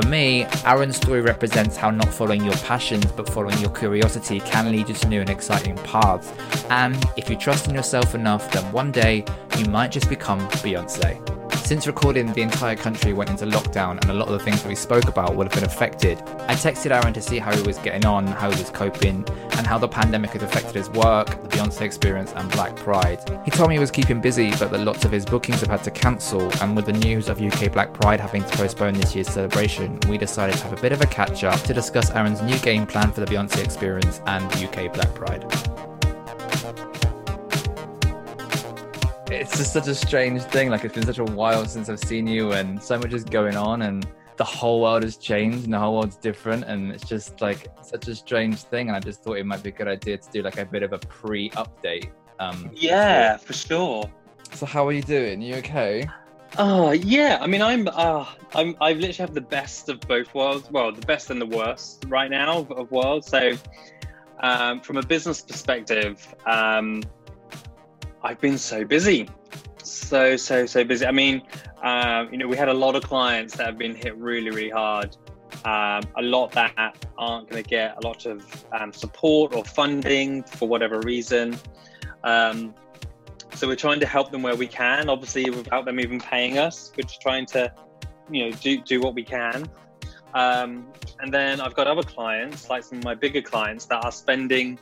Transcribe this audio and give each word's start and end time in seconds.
For 0.00 0.06
me, 0.06 0.46
Aaron's 0.64 0.96
story 0.96 1.22
represents 1.22 1.76
how 1.76 1.90
not 1.90 2.14
following 2.14 2.44
your 2.44 2.54
passions 2.58 3.04
but 3.06 3.28
following 3.30 3.58
your 3.58 3.70
curiosity 3.70 4.38
can 4.38 4.70
lead 4.70 4.88
you 4.88 4.94
to 4.94 5.08
new 5.08 5.20
and 5.20 5.28
exciting 5.28 5.74
paths. 5.78 6.32
And 6.70 7.04
if 7.16 7.28
you 7.28 7.34
trust 7.34 7.66
in 7.66 7.74
yourself 7.74 8.14
enough, 8.14 8.48
then 8.52 8.70
one 8.70 8.92
day 8.92 9.24
you 9.56 9.64
might 9.64 9.90
just 9.90 10.08
become 10.08 10.38
Beyonce. 10.62 11.37
Since 11.68 11.86
recording, 11.86 12.32
the 12.32 12.40
entire 12.40 12.76
country 12.76 13.12
went 13.12 13.28
into 13.28 13.44
lockdown 13.44 14.00
and 14.00 14.10
a 14.10 14.14
lot 14.14 14.28
of 14.28 14.32
the 14.32 14.38
things 14.38 14.62
that 14.62 14.70
we 14.70 14.74
spoke 14.74 15.06
about 15.06 15.36
would 15.36 15.46
have 15.48 15.54
been 15.54 15.70
affected. 15.70 16.18
I 16.48 16.54
texted 16.54 16.92
Aaron 16.92 17.12
to 17.12 17.20
see 17.20 17.38
how 17.38 17.54
he 17.54 17.60
was 17.60 17.76
getting 17.76 18.06
on, 18.06 18.26
how 18.26 18.50
he 18.50 18.58
was 18.58 18.70
coping, 18.70 19.22
and 19.28 19.66
how 19.66 19.76
the 19.76 19.86
pandemic 19.86 20.30
had 20.30 20.42
affected 20.42 20.76
his 20.76 20.88
work, 20.88 21.26
the 21.26 21.48
Beyonce 21.48 21.82
experience, 21.82 22.32
and 22.34 22.50
Black 22.52 22.74
Pride. 22.74 23.20
He 23.44 23.50
told 23.50 23.68
me 23.68 23.74
he 23.74 23.80
was 23.80 23.90
keeping 23.90 24.18
busy, 24.18 24.50
but 24.52 24.70
that 24.70 24.78
lots 24.78 25.04
of 25.04 25.12
his 25.12 25.26
bookings 25.26 25.60
have 25.60 25.68
had 25.68 25.84
to 25.84 25.90
cancel, 25.90 26.50
and 26.62 26.74
with 26.74 26.86
the 26.86 26.94
news 26.94 27.28
of 27.28 27.38
UK 27.38 27.70
Black 27.70 27.92
Pride 27.92 28.18
having 28.18 28.44
to 28.44 28.56
postpone 28.56 28.94
this 28.94 29.14
year's 29.14 29.28
celebration, 29.28 30.00
we 30.08 30.16
decided 30.16 30.56
to 30.56 30.62
have 30.62 30.78
a 30.78 30.80
bit 30.80 30.92
of 30.92 31.02
a 31.02 31.06
catch 31.06 31.44
up 31.44 31.60
to 31.64 31.74
discuss 31.74 32.10
Aaron's 32.12 32.40
new 32.40 32.58
game 32.60 32.86
plan 32.86 33.12
for 33.12 33.20
the 33.20 33.26
Beyonce 33.26 33.62
experience 33.62 34.22
and 34.26 34.50
UK 34.54 34.90
Black 34.90 35.14
Pride. 35.14 35.44
It's 39.30 39.56
just 39.56 39.72
such 39.72 39.88
a 39.88 39.94
strange 39.94 40.42
thing. 40.42 40.70
Like 40.70 40.84
it's 40.84 40.94
been 40.94 41.06
such 41.06 41.18
a 41.18 41.24
while 41.24 41.64
since 41.66 41.88
I've 41.88 42.00
seen 42.00 42.26
you, 42.26 42.52
and 42.52 42.82
so 42.82 42.98
much 42.98 43.12
is 43.12 43.24
going 43.24 43.56
on, 43.56 43.82
and 43.82 44.06
the 44.36 44.44
whole 44.44 44.80
world 44.82 45.02
has 45.02 45.16
changed, 45.16 45.64
and 45.64 45.74
the 45.74 45.78
whole 45.78 45.96
world's 45.96 46.16
different, 46.16 46.64
and 46.64 46.92
it's 46.92 47.06
just 47.06 47.40
like 47.40 47.68
such 47.82 48.08
a 48.08 48.14
strange 48.14 48.62
thing. 48.62 48.88
And 48.88 48.96
I 48.96 49.00
just 49.00 49.22
thought 49.22 49.38
it 49.38 49.46
might 49.46 49.62
be 49.62 49.70
a 49.70 49.72
good 49.72 49.88
idea 49.88 50.18
to 50.18 50.30
do 50.30 50.42
like 50.42 50.58
a 50.58 50.64
bit 50.64 50.82
of 50.82 50.92
a 50.92 50.98
pre-update. 50.98 52.10
Um, 52.38 52.70
yeah, 52.74 53.36
for 53.36 53.52
sure. 53.52 54.10
So 54.52 54.66
how 54.66 54.86
are 54.86 54.92
you 54.92 55.02
doing? 55.02 55.42
You 55.42 55.56
okay? 55.56 56.08
Oh 56.56 56.92
yeah, 56.92 57.38
I 57.40 57.46
mean 57.46 57.60
I'm 57.60 57.88
uh 57.88 58.24
I'm 58.54 58.74
I 58.80 58.92
literally 58.94 59.12
have 59.14 59.34
the 59.34 59.40
best 59.40 59.88
of 59.90 60.00
both 60.00 60.32
worlds. 60.34 60.70
Well, 60.70 60.92
the 60.92 61.06
best 61.06 61.30
and 61.30 61.40
the 61.40 61.46
worst 61.46 62.04
right 62.08 62.30
now 62.30 62.66
of 62.70 62.90
worlds. 62.90 63.26
So 63.26 63.52
um, 64.40 64.80
from 64.80 64.96
a 64.96 65.02
business 65.02 65.42
perspective, 65.42 66.34
um, 66.46 67.02
I've 68.22 68.40
been 68.40 68.58
so 68.58 68.84
busy, 68.84 69.28
so 69.82 70.36
so 70.36 70.66
so 70.66 70.84
busy. 70.84 71.06
I 71.06 71.12
mean, 71.12 71.42
um, 71.82 72.30
you 72.32 72.38
know, 72.38 72.48
we 72.48 72.56
had 72.56 72.68
a 72.68 72.74
lot 72.74 72.96
of 72.96 73.02
clients 73.02 73.56
that 73.56 73.66
have 73.66 73.78
been 73.78 73.94
hit 73.94 74.16
really 74.16 74.50
really 74.50 74.70
hard. 74.70 75.16
Um, 75.64 76.02
a 76.16 76.22
lot 76.22 76.52
that 76.52 76.94
aren't 77.16 77.48
going 77.48 77.62
to 77.62 77.68
get 77.68 77.96
a 77.96 78.06
lot 78.06 78.26
of 78.26 78.64
um, 78.78 78.92
support 78.92 79.54
or 79.54 79.64
funding 79.64 80.42
for 80.44 80.68
whatever 80.68 81.00
reason. 81.00 81.56
Um, 82.22 82.74
so 83.54 83.66
we're 83.66 83.76
trying 83.76 83.98
to 84.00 84.06
help 84.06 84.30
them 84.30 84.42
where 84.42 84.54
we 84.54 84.66
can. 84.66 85.08
Obviously, 85.08 85.48
without 85.50 85.84
them 85.84 85.98
even 85.98 86.20
paying 86.20 86.58
us, 86.58 86.92
we're 86.96 87.02
just 87.02 87.20
trying 87.20 87.46
to, 87.46 87.72
you 88.30 88.44
know, 88.44 88.56
do 88.60 88.80
do 88.82 89.00
what 89.00 89.14
we 89.14 89.24
can. 89.24 89.68
Um, 90.34 90.86
and 91.20 91.32
then 91.32 91.60
I've 91.60 91.74
got 91.74 91.86
other 91.86 92.02
clients, 92.02 92.68
like 92.68 92.84
some 92.84 92.98
of 92.98 93.04
my 93.04 93.14
bigger 93.14 93.42
clients, 93.42 93.86
that 93.86 94.04
are 94.04 94.12
spending 94.12 94.78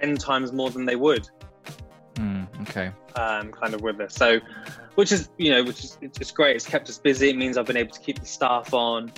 ten 0.00 0.16
times 0.16 0.52
more 0.52 0.70
than 0.70 0.84
they 0.84 0.96
would. 0.96 1.28
Okay. 2.62 2.90
Um, 3.16 3.52
kind 3.52 3.74
of 3.74 3.82
with 3.82 4.00
us. 4.00 4.14
So, 4.14 4.40
which 4.94 5.12
is 5.12 5.28
you 5.38 5.50
know, 5.50 5.64
which 5.64 5.84
is 5.84 5.98
it's 6.00 6.18
just 6.18 6.34
great. 6.34 6.56
It's 6.56 6.66
kept 6.66 6.88
us 6.88 6.98
busy. 6.98 7.30
It 7.30 7.36
means 7.36 7.56
I've 7.56 7.66
been 7.66 7.76
able 7.76 7.92
to 7.92 8.00
keep 8.00 8.18
the 8.18 8.26
staff 8.26 8.72
on. 8.74 9.12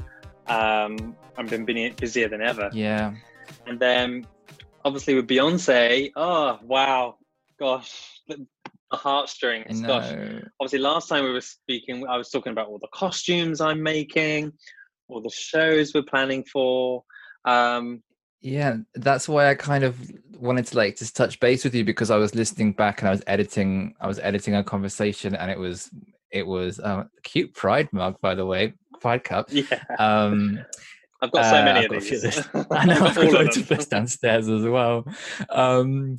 Um, 0.46 1.16
I've 1.36 1.48
been 1.48 1.64
busier 1.64 2.28
than 2.28 2.42
ever. 2.42 2.70
Yeah. 2.72 3.14
And 3.66 3.78
then, 3.80 4.26
obviously, 4.84 5.14
with 5.14 5.26
Beyonce, 5.26 6.12
oh 6.16 6.58
wow, 6.62 7.16
gosh, 7.58 8.20
the 8.28 8.46
heartstrings. 8.92 9.80
Gosh, 9.80 10.12
obviously, 10.60 10.78
last 10.78 11.08
time 11.08 11.24
we 11.24 11.32
were 11.32 11.40
speaking, 11.40 12.06
I 12.06 12.16
was 12.16 12.30
talking 12.30 12.52
about 12.52 12.68
all 12.68 12.78
the 12.78 12.88
costumes 12.92 13.60
I'm 13.60 13.82
making, 13.82 14.52
all 15.08 15.20
the 15.20 15.30
shows 15.30 15.94
we're 15.94 16.02
planning 16.02 16.44
for. 16.44 17.04
Um, 17.44 18.02
yeah, 18.40 18.76
that's 18.94 19.28
why 19.28 19.48
I 19.48 19.54
kind 19.54 19.84
of 19.84 19.98
wanted 20.44 20.66
to 20.66 20.76
like 20.76 20.96
just 20.96 21.16
touch 21.16 21.40
base 21.40 21.64
with 21.64 21.74
you 21.74 21.84
because 21.84 22.10
I 22.10 22.16
was 22.16 22.34
listening 22.34 22.72
back 22.72 23.00
and 23.00 23.08
I 23.08 23.10
was 23.10 23.22
editing 23.26 23.94
I 24.00 24.06
was 24.06 24.18
editing 24.18 24.54
a 24.54 24.62
conversation 24.62 25.34
and 25.34 25.50
it 25.50 25.58
was 25.58 25.90
it 26.30 26.46
was 26.46 26.78
uh, 26.80 27.04
a 27.06 27.20
cute 27.22 27.54
pride 27.54 27.88
mug 27.92 28.20
by 28.20 28.34
the 28.34 28.44
way, 28.44 28.74
pride 29.00 29.24
cup. 29.24 29.46
Yeah. 29.50 29.64
Um 29.98 30.60
I've 31.22 31.32
got 31.32 31.46
so 31.46 31.56
uh, 31.56 31.64
many 31.64 31.86
of 31.86 31.90
these. 31.90 32.38
I 32.70 32.84
know 32.84 33.06
I've 33.06 33.14
got 33.14 33.32
loads 33.32 33.56
of 33.56 33.68
this 33.68 33.86
downstairs 33.86 34.48
as 34.48 34.64
well. 34.64 35.06
Um 35.48 36.16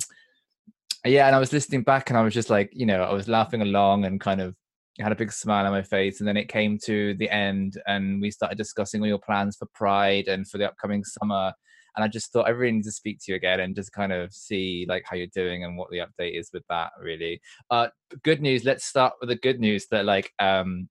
yeah, 1.04 1.28
and 1.28 1.36
I 1.36 1.38
was 1.38 1.52
listening 1.52 1.82
back 1.82 2.10
and 2.10 2.18
I 2.18 2.22
was 2.22 2.34
just 2.34 2.50
like, 2.50 2.70
you 2.72 2.84
know, 2.84 3.02
I 3.02 3.12
was 3.12 3.28
laughing 3.28 3.62
along 3.62 4.06
and 4.06 4.20
kind 4.20 4.40
of 4.40 4.56
had 4.98 5.12
a 5.12 5.16
big 5.16 5.30
smile 5.30 5.64
on 5.66 5.70
my 5.70 5.82
face 5.82 6.20
and 6.20 6.26
then 6.26 6.36
it 6.36 6.48
came 6.48 6.78
to 6.84 7.14
the 7.14 7.30
end 7.30 7.80
and 7.86 8.20
we 8.20 8.32
started 8.32 8.58
discussing 8.58 9.00
all 9.02 9.06
your 9.06 9.18
plans 9.18 9.56
for 9.56 9.68
pride 9.72 10.26
and 10.26 10.48
for 10.48 10.58
the 10.58 10.66
upcoming 10.66 11.04
summer 11.04 11.52
and 11.96 12.04
I 12.04 12.08
just 12.08 12.32
thought 12.32 12.46
I 12.46 12.50
really 12.50 12.72
need 12.72 12.84
to 12.84 12.92
speak 12.92 13.18
to 13.20 13.32
you 13.32 13.36
again 13.36 13.60
and 13.60 13.74
just 13.74 13.92
kind 13.92 14.12
of 14.12 14.32
see 14.32 14.86
like 14.88 15.04
how 15.06 15.16
you're 15.16 15.26
doing 15.28 15.64
and 15.64 15.76
what 15.76 15.90
the 15.90 15.98
update 15.98 16.38
is 16.38 16.50
with 16.52 16.62
that 16.68 16.92
really. 17.00 17.40
Uh 17.70 17.88
good 18.22 18.40
news, 18.40 18.64
let's 18.64 18.84
start 18.84 19.14
with 19.20 19.30
the 19.30 19.36
good 19.36 19.60
news 19.60 19.86
that 19.90 20.04
like 20.04 20.30
um 20.38 20.88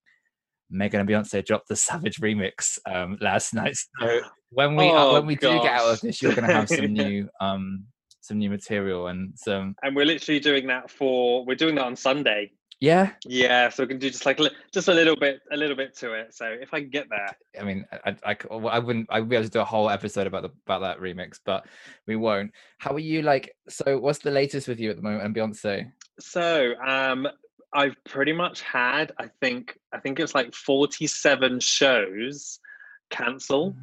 Megan 0.69 0.99
and 0.99 1.07
Beyonce 1.07 1.45
dropped 1.45 1.67
the 1.67 1.75
Savage 1.75 2.19
remix 2.19 2.79
um 2.91 3.17
last 3.21 3.53
night. 3.53 3.75
So 3.99 4.21
when 4.49 4.75
we 4.75 4.89
uh, 4.89 4.93
oh, 4.93 5.09
uh, 5.09 5.13
when 5.13 5.27
we 5.27 5.35
gosh. 5.35 5.57
do 5.57 5.63
get 5.63 5.79
out 5.79 5.93
of 5.93 6.01
this, 6.01 6.21
you're 6.21 6.33
gonna 6.33 6.53
have 6.53 6.69
some 6.69 6.93
new 6.93 7.29
um 7.39 7.85
some 8.21 8.39
new 8.39 8.49
material 8.49 9.07
and 9.07 9.33
some 9.35 9.75
and 9.83 9.95
we're 9.95 10.05
literally 10.05 10.39
doing 10.39 10.65
that 10.65 10.89
for 10.89 11.45
we're 11.45 11.55
doing 11.55 11.75
that 11.75 11.85
on 11.85 11.95
Sunday 11.95 12.51
yeah. 12.79 13.11
Yeah. 13.25 13.69
So 13.69 13.83
we 13.83 13.87
can 13.87 13.99
do 13.99 14.09
just 14.09 14.25
like 14.25 14.39
just 14.71 14.87
a 14.87 14.93
little 14.93 15.15
bit, 15.15 15.41
a 15.51 15.57
little 15.57 15.75
bit 15.75 15.95
to 15.97 16.13
it. 16.13 16.33
So 16.33 16.45
if 16.45 16.73
I 16.73 16.81
can 16.81 16.89
get 16.89 17.07
there. 17.09 17.35
I 17.59 17.63
mean, 17.63 17.85
I, 18.05 18.15
I, 18.25 18.37
I 18.49 18.79
wouldn't, 18.79 19.07
I'd 19.09 19.29
be 19.29 19.35
able 19.35 19.45
to 19.45 19.51
do 19.51 19.59
a 19.59 19.65
whole 19.65 19.89
episode 19.89 20.27
about 20.27 20.43
the 20.43 20.51
about 20.65 20.81
that 20.81 20.99
remix, 20.99 21.39
but 21.43 21.65
we 22.05 22.15
won't. 22.15 22.51
How 22.77 22.93
are 22.93 22.99
you? 22.99 23.21
Like, 23.21 23.55
so 23.69 23.97
what's 23.97 24.19
the 24.19 24.31
latest 24.31 24.67
with 24.67 24.79
you 24.79 24.89
at 24.89 24.97
the 24.97 25.01
moment 25.01 25.23
and 25.23 25.35
Beyonce? 25.35 25.91
So, 26.19 26.73
um, 26.85 27.27
I've 27.73 28.01
pretty 28.05 28.31
much 28.31 28.61
had, 28.61 29.11
I 29.19 29.27
think, 29.41 29.77
I 29.91 29.99
think 29.99 30.19
it's 30.19 30.33
like 30.33 30.53
forty-seven 30.53 31.59
shows 31.59 32.59
cancel. 33.09 33.75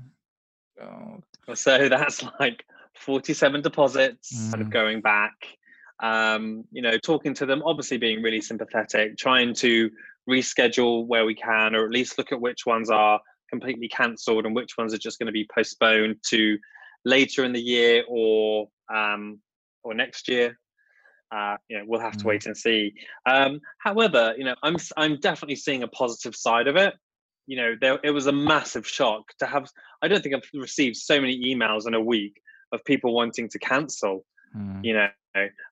Oh. 0.80 1.20
So 1.54 1.88
that's 1.90 2.24
like 2.40 2.64
forty-seven 2.96 3.60
deposits 3.60 4.32
mm. 4.34 4.50
kind 4.50 4.62
of 4.62 4.70
going 4.70 5.02
back 5.02 5.32
um, 6.02 6.64
you 6.72 6.82
know, 6.82 6.98
talking 6.98 7.32
to 7.34 7.46
them, 7.46 7.62
obviously 7.64 7.96
being 7.96 8.22
really 8.22 8.40
sympathetic, 8.40 9.16
trying 9.16 9.54
to 9.54 9.88
reschedule 10.28 11.06
where 11.06 11.24
we 11.24 11.34
can, 11.34 11.74
or 11.74 11.84
at 11.84 11.90
least 11.90 12.18
look 12.18 12.32
at 12.32 12.40
which 12.40 12.66
ones 12.66 12.90
are 12.90 13.20
completely 13.48 13.88
cancelled 13.88 14.44
and 14.44 14.54
which 14.54 14.76
ones 14.76 14.92
are 14.92 14.98
just 14.98 15.18
going 15.18 15.26
to 15.26 15.32
be 15.32 15.46
postponed 15.54 16.16
to 16.28 16.58
later 17.04 17.44
in 17.44 17.52
the 17.52 17.60
year 17.60 18.02
or 18.08 18.68
um, 18.92 19.40
or 19.84 19.94
next 19.94 20.28
year. 20.28 20.58
Uh, 21.34 21.56
you 21.68 21.78
know, 21.78 21.84
we'll 21.86 22.00
have 22.00 22.16
to 22.16 22.26
wait 22.26 22.42
mm. 22.42 22.46
and 22.46 22.56
see. 22.56 22.92
Um, 23.24 23.60
however, 23.78 24.34
you 24.36 24.44
know, 24.44 24.56
I'm 24.62 24.76
I'm 24.96 25.18
definitely 25.20 25.56
seeing 25.56 25.84
a 25.84 25.88
positive 25.88 26.34
side 26.34 26.66
of 26.66 26.76
it. 26.76 26.94
You 27.46 27.56
know, 27.56 27.74
there 27.80 27.98
it 28.02 28.10
was 28.10 28.26
a 28.26 28.32
massive 28.32 28.86
shock 28.86 29.22
to 29.38 29.46
have. 29.46 29.68
I 30.02 30.08
don't 30.08 30.20
think 30.22 30.34
I've 30.34 30.60
received 30.60 30.96
so 30.96 31.20
many 31.20 31.54
emails 31.54 31.86
in 31.86 31.94
a 31.94 32.00
week 32.00 32.40
of 32.72 32.84
people 32.84 33.14
wanting 33.14 33.48
to 33.50 33.58
cancel. 33.60 34.24
Mm. 34.56 34.84
You 34.84 34.94
know, 34.94 35.08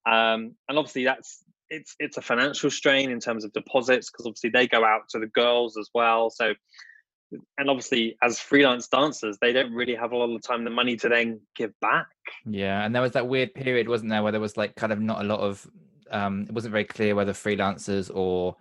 um, 0.06 0.54
and 0.68 0.78
obviously 0.78 1.04
that's 1.04 1.44
it's 1.68 1.94
it's 1.98 2.16
a 2.16 2.22
financial 2.22 2.70
strain 2.70 3.10
in 3.10 3.20
terms 3.20 3.44
of 3.44 3.52
deposits 3.52 4.10
because 4.10 4.26
obviously 4.26 4.50
they 4.50 4.66
go 4.66 4.84
out 4.84 5.02
to 5.10 5.18
the 5.18 5.26
girls 5.26 5.76
as 5.76 5.88
well. 5.94 6.30
So 6.30 6.54
and 7.58 7.70
obviously 7.70 8.16
as 8.22 8.40
freelance 8.40 8.88
dancers 8.88 9.38
they 9.40 9.52
don't 9.52 9.72
really 9.72 9.94
have 9.94 10.12
a 10.12 10.16
lot 10.16 10.34
of 10.34 10.42
time 10.42 10.64
the 10.64 10.70
money 10.70 10.96
to 10.96 11.08
then 11.08 11.40
give 11.54 11.72
back 11.80 12.08
yeah 12.44 12.84
and 12.84 12.94
there 12.94 13.02
was 13.02 13.12
that 13.12 13.28
weird 13.28 13.54
period 13.54 13.88
wasn't 13.88 14.08
there 14.10 14.22
where 14.22 14.32
there 14.32 14.40
was 14.40 14.56
like 14.56 14.74
kind 14.74 14.92
of 14.92 15.00
not 15.00 15.20
a 15.20 15.24
lot 15.24 15.40
of 15.40 15.66
um 16.10 16.42
it 16.48 16.52
wasn't 16.52 16.72
very 16.72 16.84
clear 16.84 17.14
whether 17.14 17.32
freelancers 17.32 18.10
or 18.14 18.56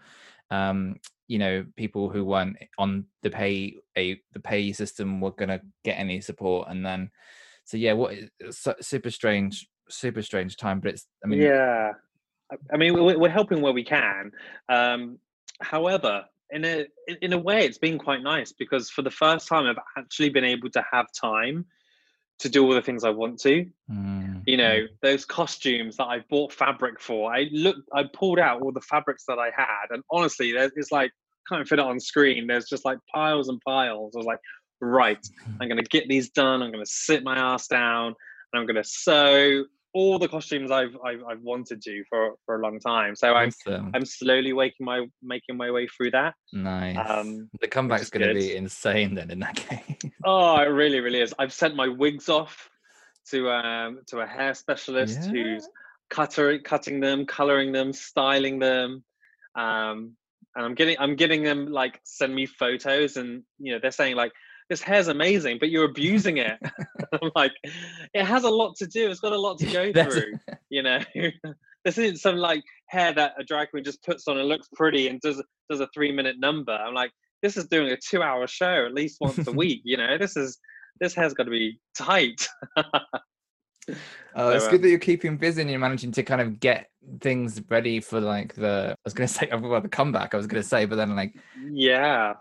um 0.52 0.96
you 1.28 1.40
know 1.40 1.66
people 1.76 2.10
who 2.10 2.24
weren't 2.26 2.58
on 2.78 3.06
the 3.24 3.30
pay 3.30 3.76
a 3.98 4.20
the 4.34 4.40
pay 4.40 4.72
system 4.72 5.22
were 5.22 5.32
going 5.32 5.50
to 5.50 5.62
get 5.84 5.94
any 5.94 6.22
support 6.22 6.68
and 6.70 6.86
then 6.86 7.10
so 7.66 7.78
yeah 7.78 7.94
what 7.94 8.14
super 8.82 9.12
strange 9.12 9.68
super 9.90 10.22
strange 10.22 10.58
time, 10.58 10.80
but 10.80 10.92
it's. 10.92 11.08
I 11.24 11.28
mean, 11.28 11.42
yeah. 11.42 11.92
I 12.74 12.78
mean, 12.78 12.94
we're 12.96 13.30
helping 13.30 13.62
where 13.62 13.74
we 13.74 13.84
can. 13.84 14.32
Um, 14.70 15.20
however, 15.62 16.24
in 16.52 16.66
a 16.66 16.86
in 17.22 17.34
a 17.34 17.38
way, 17.38 17.66
it's 17.66 17.78
been 17.78 18.00
quite 18.00 18.24
nice 18.24 18.52
because 18.52 18.90
for 18.90 19.02
the 19.02 19.12
first 19.12 19.48
time, 19.48 19.66
I've 19.66 19.78
actually 19.98 20.30
been 20.30 20.44
able 20.44 20.70
to 20.72 20.84
have 20.92 21.08
time 21.20 21.66
to 22.40 22.50
do 22.50 22.66
all 22.66 22.74
the 22.74 22.82
things 22.82 23.04
I 23.04 23.10
want 23.10 23.40
to. 23.42 23.66
Mm. 23.92 24.44
You 24.48 24.58
know, 24.58 24.86
those 25.02 25.26
costumes 25.26 25.98
that 25.98 26.06
I 26.06 26.24
bought 26.30 26.54
fabric 26.54 27.00
for. 27.00 27.34
I 27.34 27.50
looked, 27.52 27.82
I 27.94 28.06
pulled 28.14 28.40
out 28.40 28.62
all 28.62 28.72
the 28.72 28.82
fabrics 28.82 29.26
that 29.28 29.38
I 29.38 29.52
had, 29.56 29.88
and 29.92 30.04
honestly, 30.10 30.52
it's 30.52 30.92
like 30.92 31.12
can't 31.48 31.68
fit 31.68 31.80
it 31.80 31.86
on 31.86 32.00
screen. 32.00 32.48
There's 32.48 32.66
just 32.66 32.86
like 32.86 33.00
piles 33.14 33.50
and 33.50 33.60
piles. 33.66 34.14
I 34.16 34.20
was 34.20 34.26
like, 34.26 34.40
right, 34.82 35.20
I'm 35.62 35.68
gonna 35.70 35.84
get 35.84 36.08
these 36.08 36.30
done. 36.30 36.64
I'm 36.64 36.72
gonna 36.72 36.86
sit 36.86 37.24
my 37.24 37.38
ass 37.38 37.68
down, 37.68 38.16
and 38.54 38.60
I'm 38.60 38.66
gonna 38.66 38.84
sew 38.84 39.66
all 39.94 40.20
the 40.20 40.28
costumes 40.28 40.72
I've, 40.72 40.96
I've 41.04 41.24
I've 41.30 41.42
wanted 41.42 41.82
to 41.82 42.04
for 42.10 42.36
for 42.46 42.60
a 42.60 42.62
long 42.62 42.80
time. 42.80 43.16
So 43.16 43.34
I'm 43.34 43.48
awesome. 43.48 43.92
I'm 43.94 44.06
slowly 44.06 44.54
making 44.54 44.86
my 44.86 45.06
making 45.24 45.58
my 45.58 45.72
way 45.72 45.88
through 45.88 46.12
that. 46.12 46.36
Nice. 46.54 46.98
Um, 47.10 47.50
the 47.60 47.68
comeback's 47.68 48.10
going 48.10 48.28
to 48.28 48.34
be 48.34 48.56
insane 48.56 49.16
then 49.16 49.32
in 49.32 49.40
that 49.40 49.56
case. 49.68 50.12
Oh, 50.24 50.58
it 50.58 50.66
really 50.66 51.00
really 51.00 51.22
is. 51.22 51.34
I've 51.40 51.54
sent 51.54 51.76
my 51.76 51.88
wigs 51.88 52.30
off 52.30 52.70
to 53.32 53.50
um 53.50 54.02
to 54.08 54.20
a 54.20 54.28
hair 54.28 54.54
specialist 54.54 55.20
yeah. 55.24 55.30
who's 55.30 55.68
cutter 56.10 56.60
cutting 56.60 57.00
them, 57.00 57.26
coloring 57.26 57.72
them, 57.72 57.94
styling 57.94 58.60
them. 58.60 59.04
Um, 59.56 60.16
and 60.56 60.66
I'm 60.66 60.76
getting 60.76 60.98
I'm 61.00 61.16
getting 61.16 61.44
them 61.44 61.68
like 61.68 62.00
send 62.04 62.34
me 62.34 62.46
photos, 62.46 63.18
and 63.18 63.44
you 63.60 63.74
know 63.74 63.80
they're 63.82 63.92
saying 63.92 64.16
like 64.16 64.32
this 64.70 64.82
hair's 64.82 65.08
amazing, 65.08 65.58
but 65.60 65.70
you're 65.70 65.86
abusing 65.86 66.38
it. 66.38 66.58
I'm 67.22 67.32
like, 67.36 67.54
it 68.14 68.24
has 68.24 68.44
a 68.44 68.50
lot 68.50 68.76
to 68.78 68.88
do. 68.88 69.10
It's 69.10 69.20
got 69.20 69.34
a 69.34 69.40
lot 69.40 69.58
to 69.60 69.66
go 69.66 69.92
through. 70.10 70.34
you 70.70 70.84
know, 70.84 71.00
this 71.84 71.98
isn't 71.98 72.18
some 72.18 72.38
like 72.38 72.64
hair 72.88 73.14
that 73.14 73.34
a 73.40 73.44
drag 73.44 73.72
queen 73.72 73.84
just 73.84 74.04
puts 74.04 74.28
on 74.28 74.38
and 74.38 74.48
looks 74.48 74.68
pretty 74.74 75.08
and 75.08 75.20
does 75.22 75.42
does 75.70 75.80
a 75.80 75.88
three 75.94 76.12
minute 76.12 76.36
number. 76.40 76.74
I'm 76.74 76.94
like, 76.94 77.12
this 77.42 77.58
is 77.58 77.68
doing 77.68 77.92
a 77.92 77.98
two 77.98 78.22
hour 78.22 78.46
show 78.48 78.86
at 78.86 78.94
least 78.94 79.18
once 79.22 79.48
a 79.48 79.52
week. 79.52 79.82
You 79.84 79.98
know, 79.98 80.18
this 80.18 80.38
is 80.38 80.58
this 81.00 81.16
hair's 81.16 81.34
got 81.34 81.44
to 81.44 81.52
be 81.52 81.80
tight. 81.98 82.48
Oh, 84.36 84.50
it's 84.50 84.68
good 84.68 84.76
um 84.76 84.82
that 84.84 84.90
you're 84.90 85.00
keeping 85.00 85.38
busy 85.38 85.62
and 85.62 85.70
you're 85.70 85.80
managing 85.80 86.12
to 86.12 86.24
kind 86.24 86.42
of 86.42 86.60
get 86.60 86.90
things 87.22 87.62
ready 87.70 88.00
for 88.00 88.20
like 88.20 88.54
the. 88.54 88.92
I 88.92 88.96
was 89.04 89.14
going 89.14 89.28
to 89.28 89.34
say 89.34 89.50
about 89.50 89.84
the 89.84 89.90
comeback. 89.90 90.34
I 90.34 90.38
was 90.38 90.46
going 90.46 90.62
to 90.62 90.68
say, 90.68 90.86
but 90.86 90.96
then 90.98 91.16
like, 91.16 91.36
yeah, 91.72 92.34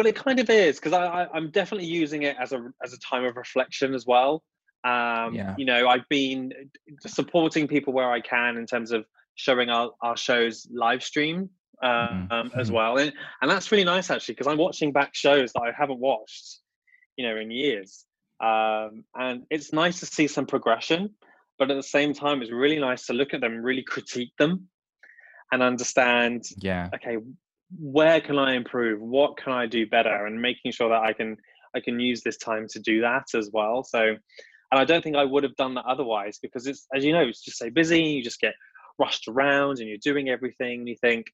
well, 0.00 0.06
it 0.06 0.16
kind 0.16 0.40
of 0.40 0.48
is 0.48 0.76
because 0.76 0.94
I, 0.94 1.24
I, 1.24 1.36
am 1.36 1.50
definitely 1.50 1.86
using 1.86 2.22
it 2.22 2.34
as 2.40 2.52
a 2.52 2.72
as 2.82 2.94
a 2.94 2.98
time 3.00 3.22
of 3.26 3.36
reflection 3.36 3.92
as 3.92 4.06
well. 4.06 4.42
Um, 4.82 5.34
yeah. 5.34 5.54
You 5.58 5.66
know, 5.66 5.88
I've 5.88 6.08
been 6.08 6.54
supporting 7.06 7.68
people 7.68 7.92
where 7.92 8.10
I 8.10 8.22
can 8.22 8.56
in 8.56 8.64
terms 8.64 8.92
of 8.92 9.04
showing 9.34 9.68
our, 9.68 9.90
our 10.00 10.16
shows 10.16 10.66
live 10.72 11.02
stream 11.02 11.50
um, 11.82 11.90
mm-hmm. 11.90 12.58
as 12.58 12.68
mm-hmm. 12.68 12.76
well, 12.76 12.96
and, 12.96 13.12
and 13.42 13.50
that's 13.50 13.70
really 13.70 13.84
nice 13.84 14.10
actually 14.10 14.36
because 14.36 14.46
I'm 14.46 14.56
watching 14.56 14.90
back 14.90 15.14
shows 15.14 15.52
that 15.52 15.60
I 15.60 15.70
haven't 15.78 16.00
watched, 16.00 16.60
you 17.18 17.28
know, 17.28 17.36
in 17.36 17.50
years. 17.50 18.06
Um, 18.42 19.04
and 19.14 19.42
it's 19.50 19.70
nice 19.74 20.00
to 20.00 20.06
see 20.06 20.28
some 20.28 20.46
progression, 20.46 21.10
but 21.58 21.70
at 21.70 21.76
the 21.76 21.82
same 21.82 22.14
time, 22.14 22.40
it's 22.40 22.50
really 22.50 22.78
nice 22.78 23.04
to 23.08 23.12
look 23.12 23.34
at 23.34 23.42
them, 23.42 23.60
really 23.60 23.82
critique 23.82 24.32
them, 24.38 24.68
and 25.52 25.62
understand. 25.62 26.44
Yeah. 26.56 26.88
Okay, 26.94 27.18
where 27.78 28.20
can 28.20 28.38
I 28.38 28.54
improve? 28.54 29.00
What 29.00 29.36
can 29.36 29.52
I 29.52 29.66
do 29.66 29.86
better? 29.86 30.26
And 30.26 30.40
making 30.40 30.72
sure 30.72 30.88
that 30.88 31.02
I 31.02 31.12
can 31.12 31.36
I 31.74 31.80
can 31.80 32.00
use 32.00 32.22
this 32.22 32.36
time 32.36 32.66
to 32.70 32.80
do 32.80 33.00
that 33.00 33.26
as 33.34 33.50
well. 33.52 33.84
So, 33.84 34.00
and 34.00 34.18
I 34.80 34.84
don't 34.84 35.02
think 35.02 35.16
I 35.16 35.24
would 35.24 35.44
have 35.44 35.56
done 35.56 35.74
that 35.74 35.84
otherwise 35.84 36.38
because 36.42 36.66
it's 36.66 36.86
as 36.94 37.04
you 37.04 37.12
know, 37.12 37.22
it's 37.22 37.44
just 37.44 37.58
so 37.58 37.70
busy. 37.70 38.02
You 38.02 38.22
just 38.22 38.40
get 38.40 38.54
rushed 38.98 39.28
around 39.28 39.78
and 39.78 39.88
you're 39.88 39.98
doing 39.98 40.28
everything. 40.28 40.80
And 40.80 40.88
you 40.88 40.96
think, 41.00 41.26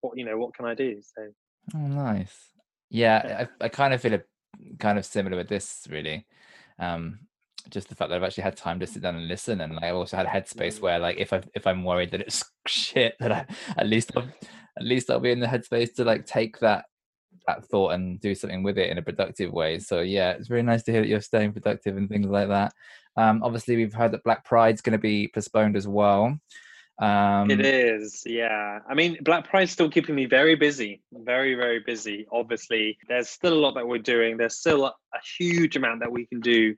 what 0.00 0.16
you 0.16 0.24
know, 0.24 0.38
what 0.38 0.54
can 0.54 0.66
I 0.66 0.74
do? 0.74 1.00
So, 1.02 1.28
oh, 1.74 1.86
nice. 1.86 2.36
Yeah, 2.88 3.46
I, 3.60 3.64
I 3.64 3.68
kind 3.68 3.94
of 3.94 4.00
feel 4.00 4.14
a 4.14 4.20
kind 4.78 4.98
of 4.98 5.04
similar 5.04 5.36
with 5.36 5.48
this 5.48 5.86
really. 5.90 6.26
Um, 6.78 7.20
just 7.68 7.88
the 7.88 7.94
fact 7.94 8.10
that 8.10 8.16
I've 8.16 8.22
actually 8.22 8.44
had 8.44 8.56
time 8.56 8.80
to 8.80 8.86
sit 8.86 9.02
down 9.02 9.16
and 9.16 9.28
listen, 9.28 9.60
and 9.60 9.78
I 9.82 9.90
also 9.90 10.16
had 10.16 10.26
a 10.26 10.30
headspace 10.30 10.78
mm. 10.78 10.80
where, 10.80 10.98
like, 10.98 11.18
if 11.18 11.32
I 11.32 11.42
if 11.54 11.66
I'm 11.66 11.84
worried 11.84 12.12
that 12.12 12.20
it's 12.20 12.44
shit, 12.66 13.16
that 13.20 13.32
I 13.32 13.46
at 13.76 13.86
least 13.86 14.12
I've 14.16 14.32
at 14.78 14.84
least 14.84 15.10
I'll 15.10 15.20
be 15.20 15.32
in 15.32 15.40
the 15.40 15.46
headspace 15.46 15.94
to 15.94 16.04
like 16.04 16.26
take 16.26 16.58
that 16.60 16.84
that 17.46 17.64
thought 17.66 17.92
and 17.92 18.20
do 18.20 18.34
something 18.34 18.62
with 18.62 18.78
it 18.78 18.90
in 18.90 18.98
a 18.98 19.02
productive 19.02 19.52
way. 19.52 19.78
So 19.78 20.00
yeah, 20.00 20.32
it's 20.32 20.48
very 20.48 20.62
nice 20.62 20.82
to 20.84 20.92
hear 20.92 21.02
that 21.02 21.08
you're 21.08 21.20
staying 21.20 21.52
productive 21.52 21.96
and 21.96 22.08
things 22.08 22.26
like 22.26 22.48
that. 22.48 22.72
Um, 23.16 23.42
obviously, 23.42 23.76
we've 23.76 23.94
heard 23.94 24.12
that 24.12 24.24
Black 24.24 24.44
Pride's 24.44 24.80
going 24.80 24.92
to 24.92 24.98
be 24.98 25.28
postponed 25.28 25.76
as 25.76 25.88
well. 25.88 26.38
Um, 27.00 27.50
it 27.50 27.64
is, 27.64 28.22
yeah. 28.26 28.80
I 28.88 28.94
mean, 28.94 29.16
Black 29.22 29.48
Pride's 29.48 29.72
still 29.72 29.88
keeping 29.88 30.14
me 30.14 30.26
very 30.26 30.54
busy, 30.54 31.02
very, 31.12 31.54
very 31.54 31.80
busy. 31.80 32.26
Obviously, 32.30 32.98
there's 33.08 33.30
still 33.30 33.54
a 33.54 33.60
lot 33.60 33.74
that 33.74 33.88
we're 33.88 33.98
doing. 33.98 34.36
There's 34.36 34.58
still 34.58 34.84
a 34.84 34.94
huge 35.38 35.76
amount 35.76 36.00
that 36.00 36.12
we 36.12 36.26
can 36.26 36.40
do 36.40 36.76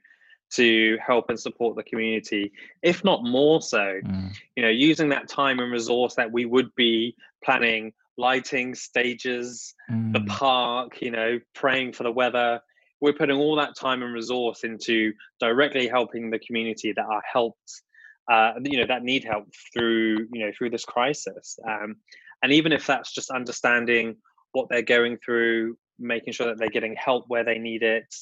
to 0.56 0.98
help 1.04 1.30
and 1.30 1.38
support 1.38 1.76
the 1.76 1.82
community, 1.82 2.52
if 2.82 3.04
not 3.04 3.24
more 3.24 3.62
so. 3.62 4.00
Mm. 4.04 4.32
You 4.56 4.62
know, 4.62 4.68
using 4.68 5.08
that 5.10 5.28
time 5.28 5.60
and 5.60 5.72
resource 5.72 6.14
that 6.16 6.30
we 6.30 6.44
would 6.44 6.74
be 6.74 7.14
planning 7.44 7.92
lighting, 8.18 8.74
stages, 8.74 9.74
mm. 9.90 10.12
the 10.12 10.20
park, 10.26 11.00
you 11.00 11.10
know, 11.10 11.38
praying 11.54 11.92
for 11.92 12.02
the 12.02 12.12
weather. 12.12 12.60
We're 13.00 13.12
putting 13.12 13.36
all 13.36 13.56
that 13.56 13.76
time 13.76 14.02
and 14.02 14.14
resource 14.14 14.64
into 14.64 15.12
directly 15.40 15.88
helping 15.88 16.30
the 16.30 16.38
community 16.38 16.92
that 16.92 17.04
are 17.04 17.22
helped, 17.30 17.82
uh, 18.30 18.52
you 18.62 18.78
know, 18.78 18.86
that 18.86 19.02
need 19.02 19.24
help 19.24 19.48
through, 19.72 20.28
you 20.32 20.44
know, 20.44 20.52
through 20.56 20.70
this 20.70 20.84
crisis. 20.84 21.58
Um, 21.68 21.96
and 22.42 22.52
even 22.52 22.72
if 22.72 22.86
that's 22.86 23.12
just 23.12 23.30
understanding 23.30 24.16
what 24.52 24.68
they're 24.68 24.82
going 24.82 25.16
through, 25.24 25.76
making 25.98 26.32
sure 26.32 26.46
that 26.46 26.58
they're 26.58 26.68
getting 26.68 26.94
help 26.94 27.24
where 27.28 27.44
they 27.44 27.58
need 27.58 27.82
it, 27.82 28.14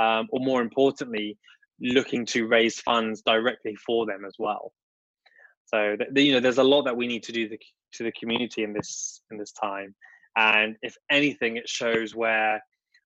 um, 0.00 0.26
or 0.30 0.40
more 0.40 0.62
importantly, 0.62 1.38
looking 1.80 2.24
to 2.26 2.46
raise 2.46 2.80
funds 2.80 3.22
directly 3.24 3.76
for 3.76 4.06
them 4.06 4.24
as 4.26 4.34
well. 4.38 4.72
So 5.66 5.96
the, 6.12 6.22
you 6.22 6.32
know, 6.32 6.40
there's 6.40 6.58
a 6.58 6.64
lot 6.64 6.82
that 6.84 6.96
we 6.96 7.06
need 7.06 7.22
to 7.24 7.32
do 7.32 7.48
the, 7.48 7.58
to 7.94 8.04
the 8.04 8.12
community 8.12 8.62
in 8.62 8.72
this 8.72 9.22
in 9.30 9.38
this 9.38 9.52
time, 9.52 9.94
and 10.36 10.76
if 10.82 10.94
anything, 11.10 11.56
it 11.56 11.68
shows 11.68 12.14
where 12.14 12.62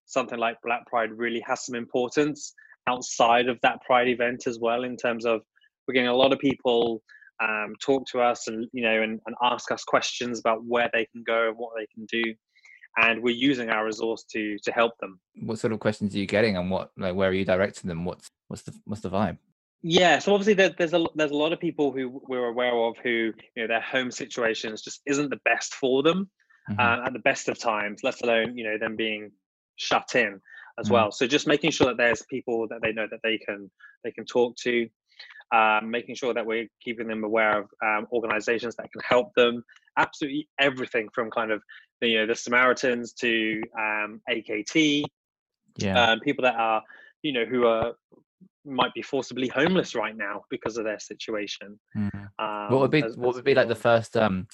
something 0.07 0.39
like 0.39 0.57
Black 0.65 0.87
Pride 0.87 1.11
really 1.13 1.43
has 1.47 1.65
some 1.65 1.75
importance 1.75 2.55
outside 2.87 3.49
of 3.49 3.59
that 3.63 3.81
Pride 3.83 4.09
event 4.09 4.47
as 4.47 4.59
well. 4.59 4.85
In 4.85 4.97
terms 4.97 5.25
of 5.25 5.41
we're 5.87 5.95
getting 5.95 6.09
a 6.09 6.15
lot 6.15 6.33
of 6.33 6.39
people 6.39 7.03
um, 7.41 7.75
talk 7.81 8.07
to 8.13 8.21
us 8.21 8.49
and 8.49 8.67
you 8.73 8.83
know 8.83 9.03
and, 9.03 9.21
and 9.27 9.37
ask 9.43 9.71
us 9.71 9.85
questions 9.85 10.41
about 10.41 10.65
where 10.65 10.91
they 10.93 11.07
can 11.13 11.23
go 11.27 11.49
and 11.49 11.57
what 11.57 11.73
they 11.77 11.87
can 11.95 12.07
do 12.07 12.35
and 13.01 13.23
we're 13.23 13.35
using 13.35 13.71
our 13.71 13.85
resource 13.85 14.25
to 14.33 14.59
to 14.59 14.73
help 14.73 14.99
them. 14.99 15.21
What 15.41 15.59
sort 15.59 15.73
of 15.73 15.81
questions 15.81 16.15
are 16.15 16.19
you 16.19 16.27
getting 16.27 16.57
and 16.57 16.71
what 16.71 16.91
like 16.97 17.15
where 17.15 17.31
are 17.31 17.35
you 17.35 17.45
directing 17.45 17.89
them? 17.89 18.05
What's 18.05 18.31
what's 18.49 18.63
the 18.63 18.75
what's 18.85 19.03
the 19.03 19.11
vibe? 19.11 19.39
Yeah 19.83 20.19
so 20.19 20.35
obviously 20.35 20.55
there, 20.55 20.75
there's 20.77 20.93
a 20.93 21.07
there's 21.15 21.31
a 21.31 21.37
lot 21.37 21.53
of 21.53 21.61
people 21.61 21.93
who 21.93 22.21
we're 22.29 22.49
aware 22.49 22.75
of 22.75 22.97
who 23.03 23.33
you 23.55 23.63
know 23.63 23.69
their 23.69 23.81
home 23.81 24.11
situations 24.11 24.83
just 24.83 25.01
isn't 25.07 25.31
the 25.31 25.39
best 25.45 25.75
for 25.75 26.03
them 26.03 26.29
mm-hmm. 26.69 26.81
uh, 26.81 27.07
at 27.07 27.13
the 27.13 27.21
best 27.21 27.49
of 27.49 27.61
times 27.61 28.01
let 28.03 28.21
alone 28.23 28.59
you 28.59 28.65
know 28.65 28.77
them 28.77 28.97
being 28.97 29.31
shut 29.77 30.15
in 30.15 30.41
as 30.79 30.87
mm-hmm. 30.87 30.95
well. 30.95 31.13
So 31.13 31.27
just 31.27 31.47
making 31.47 31.71
sure 31.71 31.87
that 31.89 31.97
there's 31.97 32.23
people 32.31 32.67
that 32.69 32.81
they 32.83 32.93
know 32.93 33.07
that 33.11 33.21
they 33.23 33.39
can 33.39 33.71
they 34.05 34.11
can 34.11 34.25
talk 34.25 34.57
to 34.65 34.89
um, 35.55 35.91
making 35.91 36.15
sure 36.15 36.35
that 36.35 36.45
we're 36.45 36.69
keeping 36.83 37.09
them 37.09 37.25
aware 37.25 37.61
of 37.61 37.69
um, 37.83 38.07
organizations 38.13 38.77
that 38.77 38.91
can 38.93 39.03
help 39.09 39.33
them. 39.35 39.63
Absolutely 39.97 40.49
everything 40.61 41.09
from 41.15 41.31
kind 41.31 41.51
of 41.51 41.63
you 42.01 42.19
know 42.19 42.27
the 42.27 42.35
samaritans 42.35 43.13
to 43.13 43.63
um, 43.79 44.21
akt 44.29 44.77
yeah. 45.77 46.11
um, 46.11 46.21
people 46.21 46.43
that 46.43 46.57
are 46.57 46.83
you 47.23 47.33
know 47.33 47.45
who 47.45 47.67
are 47.67 47.93
might 48.65 48.93
be 48.93 49.03
forcibly 49.03 49.49
homeless 49.49 49.95
right 49.95 50.17
now 50.17 50.43
because 50.51 50.77
of 50.77 50.85
their 50.85 50.99
situation 50.99 51.79
mm. 51.97 52.29
what 52.71 52.81
would 52.81 52.91
be 52.91 53.03
as, 53.03 53.17
what 53.17 53.35
would 53.35 53.45
be 53.45 53.55
like 53.55 53.69
the 53.69 53.75
first 53.75 54.17
um 54.17 54.47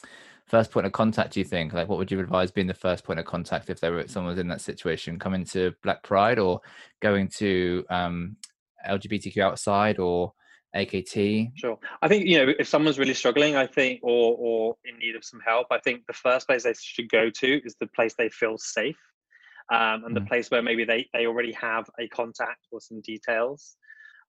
first 0.47 0.71
point 0.71 0.87
of 0.87 0.93
contact 0.93 1.33
do 1.33 1.41
you 1.41 1.45
think? 1.45 1.73
Like 1.73 1.89
what 1.89 1.99
would 1.99 2.11
you 2.11 2.21
advise 2.21 2.51
being 2.51 2.67
the 2.67 2.75
first 2.75 3.05
point 3.05 3.19
of 3.19 3.27
contact 3.27 3.71
if 3.71 3.81
there 3.81 3.93
were 3.93 4.09
someone 4.09 4.39
in 4.39 4.49
that 4.49 4.61
situation 4.61 5.19
coming 5.19 5.45
to 5.47 5.73
black 5.83 6.03
pride 6.03 6.39
or 6.39 6.61
going 7.01 7.29
to 7.29 7.85
um 7.91 8.37
lgbtq 8.87 9.39
outside 9.39 9.99
or 9.99 10.33
AKT? 10.75 11.53
Sure. 11.55 11.79
I 12.03 12.09
think 12.09 12.27
you 12.27 12.45
know 12.45 12.53
if 12.59 12.69
someone's 12.69 12.99
really 12.99 13.15
struggling, 13.15 13.57
I 13.57 13.67
think, 13.67 14.01
or 14.03 14.37
or 14.39 14.77
in 14.85 14.99
need 14.99 15.17
of 15.17 15.25
some 15.25 15.41
help, 15.41 15.69
I 15.71 15.79
think 15.79 16.03
the 16.07 16.13
first 16.13 16.47
place 16.47 16.65
they 16.65 16.75
should 16.79 17.09
go 17.09 17.31
to 17.31 17.61
is 17.65 17.77
the 17.81 17.87
place 17.89 18.15
they 18.19 18.29
feel 18.29 18.59
safe, 18.59 18.99
um, 19.73 20.05
and 20.05 20.11
mm. 20.11 20.15
the 20.15 20.27
place 20.27 20.51
where 20.51 20.63
maybe 20.63 20.85
they 20.85 21.09
they 21.13 21.27
already 21.27 21.53
have 21.53 21.89
a 21.99 22.09
contact 22.09 22.67
or 22.73 22.81
some 22.81 23.01
details. 23.01 23.77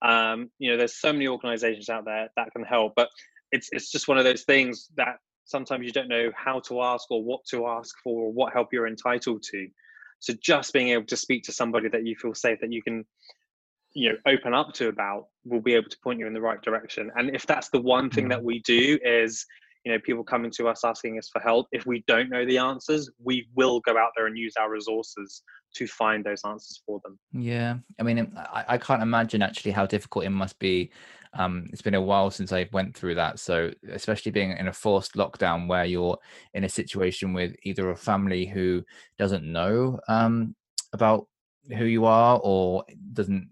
Um, 0.02 0.52
you 0.60 0.72
know, 0.72 0.78
there's 0.78 0.96
so 0.96 1.12
many 1.12 1.28
organisations 1.28 1.90
out 1.90 2.06
there 2.06 2.30
that 2.36 2.52
can 2.52 2.64
help, 2.64 2.94
but 2.96 3.10
it's 3.52 3.70
it's 3.72 3.92
just 3.92 4.08
one 4.08 4.18
of 4.18 4.24
those 4.24 4.44
things 4.44 4.90
that 4.98 5.18
sometimes 5.46 5.86
you 5.86 5.92
don't 5.92 6.10
know 6.10 6.32
how 6.36 6.60
to 6.60 6.82
ask 6.82 7.10
or 7.10 7.24
what 7.24 7.42
to 7.50 7.68
ask 7.68 7.96
for 8.04 8.26
or 8.26 8.34
what 8.34 8.54
help 8.54 8.70
you're 8.72 8.88
entitled 8.88 9.44
to. 9.44 9.68
So 10.20 10.34
just 10.42 10.74
being 10.74 10.90
able 10.90 11.06
to 11.06 11.18
speak 11.18 11.44
to 11.44 11.52
somebody 11.52 11.88
that 11.90 12.06
you 12.06 12.16
feel 12.16 12.34
safe 12.34 12.60
that 12.62 12.72
you 12.72 12.82
can 12.82 13.06
you 13.96 14.10
know 14.10 14.16
open 14.28 14.54
up 14.54 14.74
to 14.74 14.90
about 14.90 15.28
will 15.46 15.62
be 15.62 15.74
able 15.74 15.90
to 15.90 15.98
point 16.04 16.20
you 16.20 16.28
in 16.28 16.34
the 16.34 16.42
right 16.42 16.62
direction. 16.62 17.10
And 17.16 17.34
if 17.34 17.48
that's 17.48 17.70
the 17.70 17.82
one 17.82 18.10
thing 18.10 18.28
that 18.30 18.42
mm. 18.42 18.44
we 18.44 18.60
do 18.62 19.00
is 19.04 19.44
you 19.86 19.92
know 19.92 20.00
people 20.00 20.24
coming 20.24 20.52
to 20.52 20.68
us 20.68 20.84
asking 20.84 21.18
us 21.18 21.30
for 21.32 21.40
help 21.40 21.68
if 21.72 21.86
we 21.86 22.04
don't 22.08 22.30
know 22.30 22.46
the 22.46 22.58
answers 22.58 23.10
we 23.24 23.48
will 23.56 23.80
go 23.82 23.98
out 23.98 24.12
there 24.16 24.28
and 24.28 24.38
use 24.38 24.54
our 24.60 24.70
resources 24.70 25.44
to 25.76 25.88
find 25.88 26.24
those 26.24 26.42
answers 26.46 26.82
for 26.86 27.00
them. 27.04 27.20
Yeah. 27.32 27.78
I 28.00 28.04
mean 28.04 28.32
i, 28.38 28.66
I 28.70 28.78
can't 28.78 29.02
imagine 29.02 29.42
actually 29.42 29.72
how 29.72 29.86
difficult 29.86 30.26
it 30.26 30.32
must 30.32 30.60
be. 30.60 30.92
Um, 31.34 31.68
it's 31.72 31.82
been 31.82 31.96
a 31.96 32.02
while 32.02 32.32
since 32.32 32.52
i 32.52 32.68
went 32.72 32.96
through 32.96 33.16
that. 33.16 33.40
So 33.40 33.72
especially 33.92 34.32
being 34.32 34.52
in 34.52 34.68
a 34.68 34.74
forced 34.74 35.14
lockdown 35.14 35.68
where 35.68 35.86
you're 35.86 36.18
in 36.54 36.64
a 36.64 36.70
situation 36.70 37.34
with 37.34 37.56
either 37.64 37.92
a 37.92 37.96
family 37.96 38.46
who 38.46 38.84
doesn't 39.18 39.44
know 39.44 40.00
um, 40.08 40.56
about 40.94 41.28
who 41.78 41.86
you 41.86 42.06
are 42.06 42.40
or 42.44 42.86
doesn't 43.14 43.50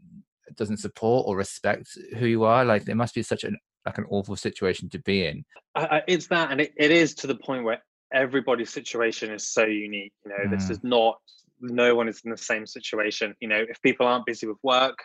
doesn't 0.55 0.77
support 0.77 1.25
or 1.27 1.35
respect 1.35 1.87
who 2.17 2.25
you 2.25 2.43
are 2.43 2.65
like 2.65 2.87
it 2.87 2.95
must 2.95 3.15
be 3.15 3.23
such 3.23 3.43
an 3.43 3.57
like 3.85 3.97
an 3.97 4.05
awful 4.09 4.35
situation 4.35 4.89
to 4.89 4.99
be 4.99 5.25
in 5.25 5.43
I, 5.75 5.85
I, 5.85 6.01
it's 6.07 6.27
that 6.27 6.51
and 6.51 6.61
it, 6.61 6.73
it 6.77 6.91
is 6.91 7.13
to 7.15 7.27
the 7.27 7.35
point 7.35 7.63
where 7.63 7.83
everybody's 8.13 8.69
situation 8.69 9.31
is 9.31 9.47
so 9.47 9.65
unique 9.65 10.13
you 10.25 10.31
know 10.31 10.45
mm. 10.45 10.51
this 10.51 10.69
is 10.69 10.79
not 10.83 11.17
no 11.59 11.95
one 11.95 12.07
is 12.07 12.21
in 12.25 12.31
the 12.31 12.37
same 12.37 12.65
situation 12.65 13.33
you 13.39 13.47
know 13.47 13.63
if 13.67 13.81
people 13.81 14.05
aren't 14.05 14.25
busy 14.25 14.47
with 14.47 14.57
work 14.63 14.97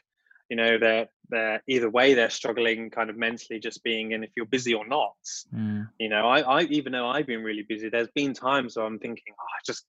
you 0.48 0.56
know 0.56 0.78
they're 0.78 1.06
they're 1.30 1.62
either 1.68 1.90
way 1.90 2.14
they're 2.14 2.30
struggling 2.30 2.90
kind 2.90 3.10
of 3.10 3.16
mentally 3.16 3.58
just 3.58 3.82
being 3.82 4.12
in 4.12 4.24
if 4.24 4.30
you're 4.36 4.46
busy 4.46 4.74
or 4.74 4.86
not 4.86 5.16
mm. 5.54 5.88
you 5.98 6.08
know 6.08 6.26
I, 6.28 6.40
I 6.40 6.62
even 6.64 6.92
though 6.92 7.08
i've 7.08 7.26
been 7.26 7.42
really 7.42 7.64
busy 7.68 7.88
there's 7.88 8.08
been 8.14 8.32
times 8.32 8.76
where 8.76 8.86
i'm 8.86 8.98
thinking 8.98 9.34
oh 9.38 9.44
I 9.56 9.60
just 9.66 9.84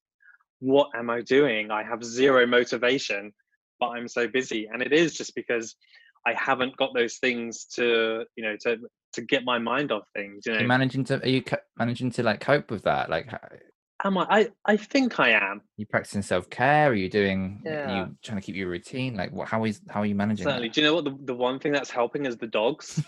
what 0.59 0.89
am 0.95 1.09
i 1.09 1.21
doing 1.21 1.71
i 1.71 1.83
have 1.83 2.03
zero 2.03 2.45
motivation 2.45 3.31
but 3.79 3.87
i'm 3.89 4.07
so 4.07 4.27
busy 4.27 4.67
and 4.71 4.81
it 4.81 4.93
is 4.93 5.13
just 5.13 5.35
because 5.35 5.75
i 6.25 6.33
haven't 6.33 6.75
got 6.77 6.93
those 6.93 7.15
things 7.15 7.65
to 7.65 8.23
you 8.35 8.43
know 8.43 8.55
to 8.57 8.77
to 9.13 9.21
get 9.21 9.43
my 9.43 9.57
mind 9.57 9.91
off 9.91 10.03
things 10.15 10.45
you 10.45 10.51
know 10.51 10.59
are 10.59 10.61
you 10.61 10.67
managing 10.67 11.03
to 11.03 11.21
are 11.21 11.27
you 11.27 11.43
managing 11.77 12.11
to 12.11 12.23
like 12.23 12.39
cope 12.39 12.69
with 12.69 12.83
that 12.83 13.09
like 13.09 13.31
am 14.03 14.17
I? 14.17 14.27
I, 14.29 14.47
I 14.65 14.77
think 14.77 15.19
I 15.19 15.29
am. 15.31 15.61
You 15.77 15.85
practicing 15.85 16.21
self 16.21 16.49
care? 16.49 16.89
Are 16.91 16.93
you 16.93 17.09
doing? 17.09 17.61
Yeah. 17.65 17.71
Are 17.71 17.97
you 17.97 18.15
trying 18.23 18.39
to 18.39 18.45
keep 18.45 18.55
your 18.55 18.69
routine? 18.69 19.15
Like, 19.15 19.31
what? 19.31 19.47
How 19.47 19.63
is? 19.65 19.81
How 19.89 20.01
are 20.01 20.05
you 20.05 20.15
managing? 20.15 20.45
Certainly. 20.45 20.69
That? 20.69 20.73
Do 20.73 20.81
you 20.81 20.87
know 20.87 20.95
what 20.95 21.05
the, 21.05 21.17
the 21.25 21.33
one 21.33 21.59
thing 21.59 21.71
that's 21.71 21.91
helping 21.91 22.25
is 22.25 22.37
the 22.37 22.47
dogs. 22.47 23.01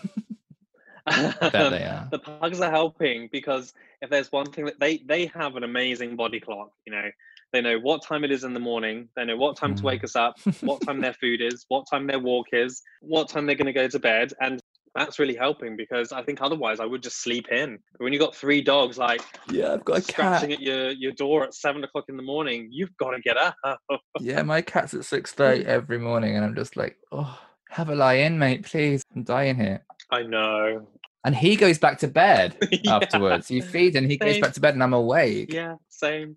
they 1.06 1.14
are. 1.14 2.08
the 2.10 2.20
pugs 2.22 2.60
are 2.60 2.70
helping 2.70 3.28
because 3.32 3.72
if 4.00 4.10
there's 4.10 4.30
one 4.30 4.46
thing 4.46 4.66
that 4.66 4.78
they 4.78 4.98
they 4.98 5.26
have 5.26 5.56
an 5.56 5.64
amazing 5.64 6.16
body 6.16 6.40
clock. 6.40 6.70
You 6.86 6.92
know, 6.92 7.10
they 7.52 7.60
know 7.60 7.78
what 7.78 8.02
time 8.02 8.24
it 8.24 8.30
is 8.30 8.44
in 8.44 8.54
the 8.54 8.60
morning. 8.60 9.08
They 9.16 9.24
know 9.24 9.36
what 9.36 9.56
time 9.56 9.74
mm. 9.74 9.78
to 9.78 9.84
wake 9.84 10.04
us 10.04 10.16
up, 10.16 10.38
what 10.60 10.80
time 10.82 11.00
their 11.00 11.14
food 11.14 11.40
is, 11.40 11.64
what 11.68 11.86
time 11.90 12.06
their 12.06 12.18
walk 12.18 12.48
is, 12.52 12.82
what 13.00 13.28
time 13.28 13.46
they're 13.46 13.56
going 13.56 13.66
to 13.66 13.72
go 13.72 13.88
to 13.88 13.98
bed, 13.98 14.32
and 14.40 14.60
that's 14.94 15.18
really 15.18 15.34
helping 15.34 15.76
because 15.76 16.12
I 16.12 16.22
think 16.22 16.40
otherwise 16.42 16.80
I 16.80 16.84
would 16.84 17.02
just 17.02 17.22
sleep 17.22 17.48
in. 17.50 17.78
When 17.96 18.12
you've 18.12 18.20
got 18.20 18.34
three 18.34 18.60
dogs 18.60 18.98
like 18.98 19.22
yeah, 19.50 19.72
I've 19.72 19.84
got 19.84 19.98
a 19.98 20.02
scratching 20.02 20.50
cat. 20.50 20.58
at 20.58 20.62
your 20.62 20.90
your 20.90 21.12
door 21.12 21.44
at 21.44 21.54
seven 21.54 21.82
o'clock 21.84 22.04
in 22.08 22.16
the 22.16 22.22
morning, 22.22 22.68
you've 22.70 22.96
got 22.98 23.12
to 23.12 23.20
get 23.20 23.36
up. 23.36 23.56
yeah, 24.20 24.42
my 24.42 24.60
cat's 24.60 24.94
at 24.94 25.04
six 25.04 25.32
thirty 25.32 25.64
every 25.64 25.98
morning, 25.98 26.36
and 26.36 26.44
I'm 26.44 26.54
just 26.54 26.76
like, 26.76 26.96
oh, 27.10 27.38
have 27.70 27.88
a 27.88 27.94
lie 27.94 28.14
in, 28.14 28.38
mate, 28.38 28.64
please. 28.64 29.02
I'm 29.14 29.24
dying 29.24 29.56
here. 29.56 29.84
I 30.10 30.22
know. 30.22 30.86
And 31.24 31.36
he 31.36 31.54
goes 31.54 31.78
back 31.78 31.98
to 31.98 32.08
bed 32.08 32.56
yeah. 32.72 32.96
afterwards. 32.96 33.50
You 33.50 33.62
feed 33.62 33.94
and 33.94 34.10
he 34.10 34.18
same. 34.18 34.28
goes 34.28 34.40
back 34.40 34.52
to 34.54 34.60
bed, 34.60 34.74
and 34.74 34.82
I'm 34.82 34.92
awake. 34.92 35.52
Yeah, 35.52 35.76
same. 35.88 36.36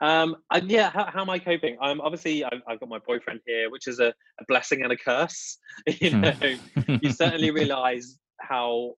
Um, 0.00 0.36
and 0.50 0.70
yeah, 0.70 0.90
how, 0.90 1.06
how 1.06 1.20
am 1.20 1.30
I 1.30 1.38
coping? 1.38 1.76
I'm 1.80 2.00
obviously 2.00 2.44
I've, 2.44 2.62
I've, 2.66 2.80
got 2.80 2.88
my 2.88 2.98
boyfriend 2.98 3.40
here, 3.46 3.70
which 3.70 3.86
is 3.86 4.00
a, 4.00 4.08
a 4.08 4.44
blessing 4.48 4.82
and 4.82 4.92
a 4.92 4.96
curse. 4.96 5.58
you 5.86 6.10
hmm. 6.10 6.20
know, 6.20 6.34
you 7.02 7.10
certainly 7.12 7.50
realize 7.62 8.18
how 8.40 8.94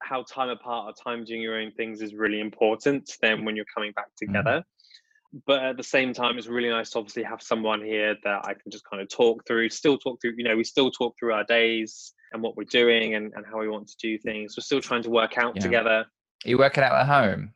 how 0.00 0.22
time 0.22 0.48
apart 0.48 0.86
or 0.88 1.02
time 1.02 1.24
doing 1.24 1.42
your 1.42 1.58
own 1.58 1.72
things 1.72 2.00
is 2.00 2.14
really 2.14 2.40
important 2.40 3.10
then 3.20 3.44
when 3.44 3.56
you're 3.56 3.64
coming 3.74 3.92
back 3.92 4.06
mm-hmm. 4.06 4.32
together 4.32 4.64
mm. 5.34 5.42
but 5.46 5.62
at 5.62 5.76
the 5.76 5.82
same 5.82 6.12
time 6.12 6.38
it's 6.38 6.46
really 6.46 6.68
nice 6.68 6.90
to 6.90 6.98
obviously 6.98 7.22
have 7.22 7.42
someone 7.42 7.84
here 7.84 8.16
that 8.24 8.40
i 8.44 8.54
can 8.54 8.70
just 8.70 8.84
kind 8.88 9.02
of 9.02 9.08
talk 9.08 9.44
through 9.46 9.68
still 9.68 9.98
talk 9.98 10.20
through 10.20 10.32
you 10.36 10.44
know 10.44 10.56
we 10.56 10.64
still 10.64 10.90
talk 10.90 11.14
through 11.18 11.32
our 11.32 11.44
days 11.44 12.12
and 12.32 12.42
what 12.42 12.56
we're 12.56 12.64
doing 12.64 13.14
and, 13.14 13.32
and 13.34 13.44
how 13.46 13.58
we 13.58 13.68
want 13.68 13.86
to 13.88 13.96
do 14.00 14.18
things 14.18 14.54
we're 14.56 14.62
still 14.62 14.80
trying 14.80 15.02
to 15.02 15.10
work 15.10 15.38
out 15.38 15.54
yeah. 15.56 15.62
together 15.62 16.04
are 16.44 16.48
you 16.48 16.58
working 16.58 16.82
out 16.84 16.92
at 16.92 17.06
home 17.06 17.52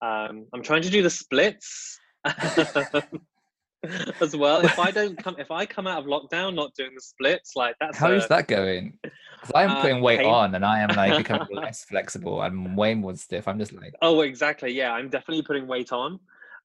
um, 0.00 0.46
i'm 0.52 0.62
trying 0.62 0.82
to 0.82 0.90
do 0.90 1.02
the 1.02 1.10
splits 1.10 1.98
as 4.20 4.36
well. 4.36 4.60
If 4.60 4.78
I 4.78 4.90
don't 4.90 5.16
come, 5.22 5.36
if 5.38 5.50
I 5.50 5.66
come 5.66 5.86
out 5.86 5.98
of 5.98 6.06
lockdown 6.06 6.54
not 6.54 6.74
doing 6.74 6.90
the 6.94 7.00
splits, 7.00 7.52
like 7.54 7.76
that's 7.80 7.96
how 7.96 8.10
a, 8.10 8.16
is 8.16 8.26
that 8.28 8.48
going? 8.48 8.98
Because 9.02 9.52
I'm 9.54 9.70
uh, 9.70 9.80
putting 9.80 10.00
weight 10.00 10.20
pain. 10.20 10.28
on 10.28 10.54
and 10.54 10.64
I 10.64 10.80
am 10.80 10.90
like 10.96 11.16
becoming 11.18 11.48
less 11.52 11.84
flexible. 11.84 12.40
I'm 12.40 12.76
way 12.76 12.94
more 12.94 13.14
stiff. 13.16 13.46
I'm 13.46 13.58
just 13.58 13.72
like 13.72 13.94
oh, 14.02 14.22
exactly. 14.22 14.72
Yeah, 14.72 14.92
I'm 14.92 15.08
definitely 15.08 15.42
putting 15.42 15.66
weight 15.66 15.92
on, 15.92 16.18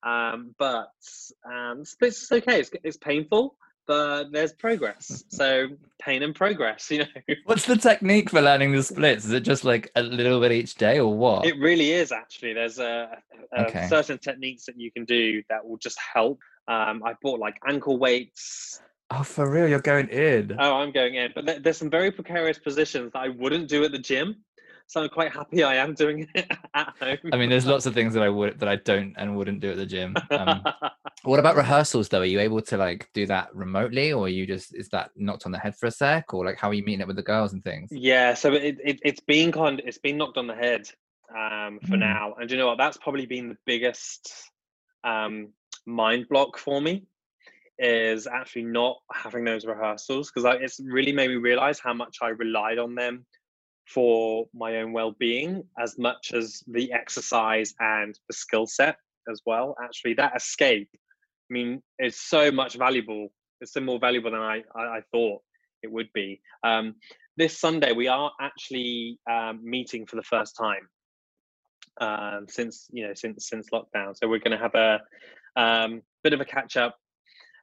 um, 0.04 0.56
but 0.58 0.92
um, 1.46 1.86
splits 1.86 2.24
is 2.24 2.32
okay. 2.32 2.60
It's, 2.60 2.72
it's 2.84 2.98
painful. 2.98 3.56
But 3.86 4.32
there's 4.32 4.54
progress. 4.54 5.26
So 5.30 5.68
pain 6.02 6.24
and 6.24 6.34
progress, 6.34 6.90
you 6.90 7.00
know. 7.00 7.06
What's 7.46 7.66
the 7.66 7.76
technique 7.76 8.30
for 8.30 8.42
learning 8.42 8.72
the 8.72 8.84
splits? 8.84 9.26
Is 9.26 9.32
it 9.34 9.42
just 9.42 9.66
like 9.66 9.92
a 9.96 10.04
little 10.04 10.40
bit 10.40 10.52
each 10.54 10.76
day 10.76 11.00
or 11.00 11.14
what? 11.14 11.46
It 11.46 11.58
really 11.60 11.92
is 11.92 12.12
actually. 12.12 12.54
There's 12.54 12.80
a, 12.80 13.18
a 13.54 13.66
okay. 13.68 13.88
certain 13.88 14.18
techniques 14.20 14.66
that 14.66 14.80
you 14.80 14.92
can 14.92 15.04
do 15.04 15.44
that 15.50 15.68
will 15.68 15.78
just 15.78 16.00
help 16.00 16.40
um, 16.68 17.04
I 17.04 17.14
bought 17.22 17.40
like 17.40 17.58
ankle 17.68 17.98
weights. 17.98 18.82
Oh, 19.12 19.24
for 19.24 19.50
real? 19.50 19.68
You're 19.68 19.80
going 19.80 20.08
in? 20.10 20.56
Oh, 20.58 20.78
I'm 20.78 20.92
going 20.92 21.16
in. 21.16 21.32
But 21.36 21.64
there's 21.64 21.78
some 21.78 21.90
very 21.90 22.12
precarious 22.12 22.58
positions 22.58 23.12
that 23.14 23.20
I 23.20 23.30
wouldn't 23.30 23.68
do 23.68 23.84
at 23.84 23.92
the 23.92 24.00
gym. 24.00 24.38
So 24.94 25.02
I'm 25.02 25.10
quite 25.10 25.34
happy 25.34 25.64
I 25.64 25.74
am 25.78 25.96
doing 25.96 26.30
it 26.36 26.52
at 26.76 26.94
home. 27.02 27.18
I 27.34 27.38
mean, 27.38 27.50
there's 27.50 27.66
lots 27.66 27.88
of 27.88 27.96
things 27.96 28.14
that 28.14 28.22
I 28.22 28.30
would 28.30 28.60
that 28.60 28.70
I 28.70 28.76
don't 28.76 29.16
and 29.18 29.36
wouldn't 29.36 29.60
do 29.60 29.72
at 29.72 29.78
the 29.78 29.88
gym. 29.88 30.16
Um, 30.30 30.64
what 31.24 31.40
about 31.40 31.56
rehearsals 31.56 32.10
though? 32.10 32.20
Are 32.20 32.26
you 32.26 32.40
able 32.40 32.62
to 32.62 32.78
like 32.78 33.10
do 33.12 33.26
that 33.26 33.56
remotely, 33.56 34.14
or 34.14 34.30
you 34.30 34.46
just 34.46 34.76
is 34.76 34.90
that 34.90 35.10
knocked 35.16 35.48
on 35.48 35.52
the 35.52 35.58
head 35.58 35.76
for 35.76 35.88
a 35.88 35.92
sec, 35.92 36.32
or 36.32 36.46
like 36.46 36.60
how 36.60 36.70
are 36.70 36.76
you 36.76 36.84
meeting 36.84 37.02
it 37.02 37.08
with 37.08 37.16
the 37.16 37.24
girls 37.24 37.54
and 37.54 37.64
things? 37.64 37.90
Yeah, 37.92 38.36
so 38.36 38.54
it, 38.54 38.78
it 38.84 39.00
it's 39.04 39.20
been 39.20 39.52
kind 39.52 39.82
it's 39.84 39.98
been 39.98 40.16
knocked 40.16 40.38
on 40.38 40.46
the 40.46 40.54
head 40.54 40.88
um, 41.32 41.80
for 41.82 41.96
mm. 41.96 42.02
now, 42.02 42.36
and 42.40 42.52
you 42.52 42.58
know 42.58 42.68
what? 42.68 42.78
That's 42.78 42.98
probably 42.98 43.26
been 43.26 43.50
the 43.50 43.58
biggest 43.66 44.32
um, 45.04 45.54
mind 45.88 46.28
block 46.30 46.60
for 46.60 46.80
me 46.80 47.08
is 47.80 48.28
actually 48.28 48.66
not 48.66 48.98
having 49.12 49.44
those 49.44 49.66
rehearsals 49.66 50.32
because 50.32 50.56
it's 50.62 50.80
really 50.80 51.12
made 51.12 51.32
me 51.32 51.38
realize 51.38 51.80
how 51.80 51.96
much 51.96 52.18
I 52.22 52.28
relied 52.28 52.78
on 52.78 52.94
them 52.94 53.26
for 53.88 54.46
my 54.54 54.78
own 54.78 54.94
well-being 54.94 55.64
as 55.80 55.98
much 55.98 56.32
as 56.34 56.64
the 56.68 56.92
exercise 56.92 57.74
and 57.80 58.18
the 58.28 58.34
skill 58.34 58.66
set 58.66 58.98
as 59.30 59.42
well. 59.46 59.76
Actually 59.84 60.14
that 60.16 60.36
escape 60.36 60.90
i 60.94 61.54
mean 61.54 61.82
is 62.00 62.20
so 62.20 62.52
much 62.52 62.76
valuable. 62.76 63.30
It's 63.62 63.74
so 63.74 63.82
more 63.82 64.00
valuable 64.00 64.32
than 64.32 64.42
i 64.42 64.64
i, 64.76 64.82
I 64.82 65.02
thought 65.12 65.42
it 65.82 65.92
would 65.92 66.10
be. 66.14 66.42
Um, 66.64 66.96
this 67.36 67.60
sunday 67.60 67.92
we 67.94 68.08
are 68.08 68.32
actually 68.40 69.20
um, 69.30 69.60
meeting 69.64 70.06
for 70.06 70.16
the 70.16 70.24
first 70.24 70.56
time 70.56 70.88
um, 72.00 72.46
since 72.48 72.88
you 72.92 73.08
know 73.08 73.14
since 73.14 73.48
since 73.48 73.70
lockdown. 73.72 74.16
So 74.18 74.28
we're 74.28 74.40
going 74.40 74.58
to 74.58 74.64
have 74.64 74.76
a 74.76 75.02
um, 75.56 76.02
bit 76.24 76.34
of 76.34 76.42
a 76.42 76.46
catch 76.46 76.78
up 76.78 76.98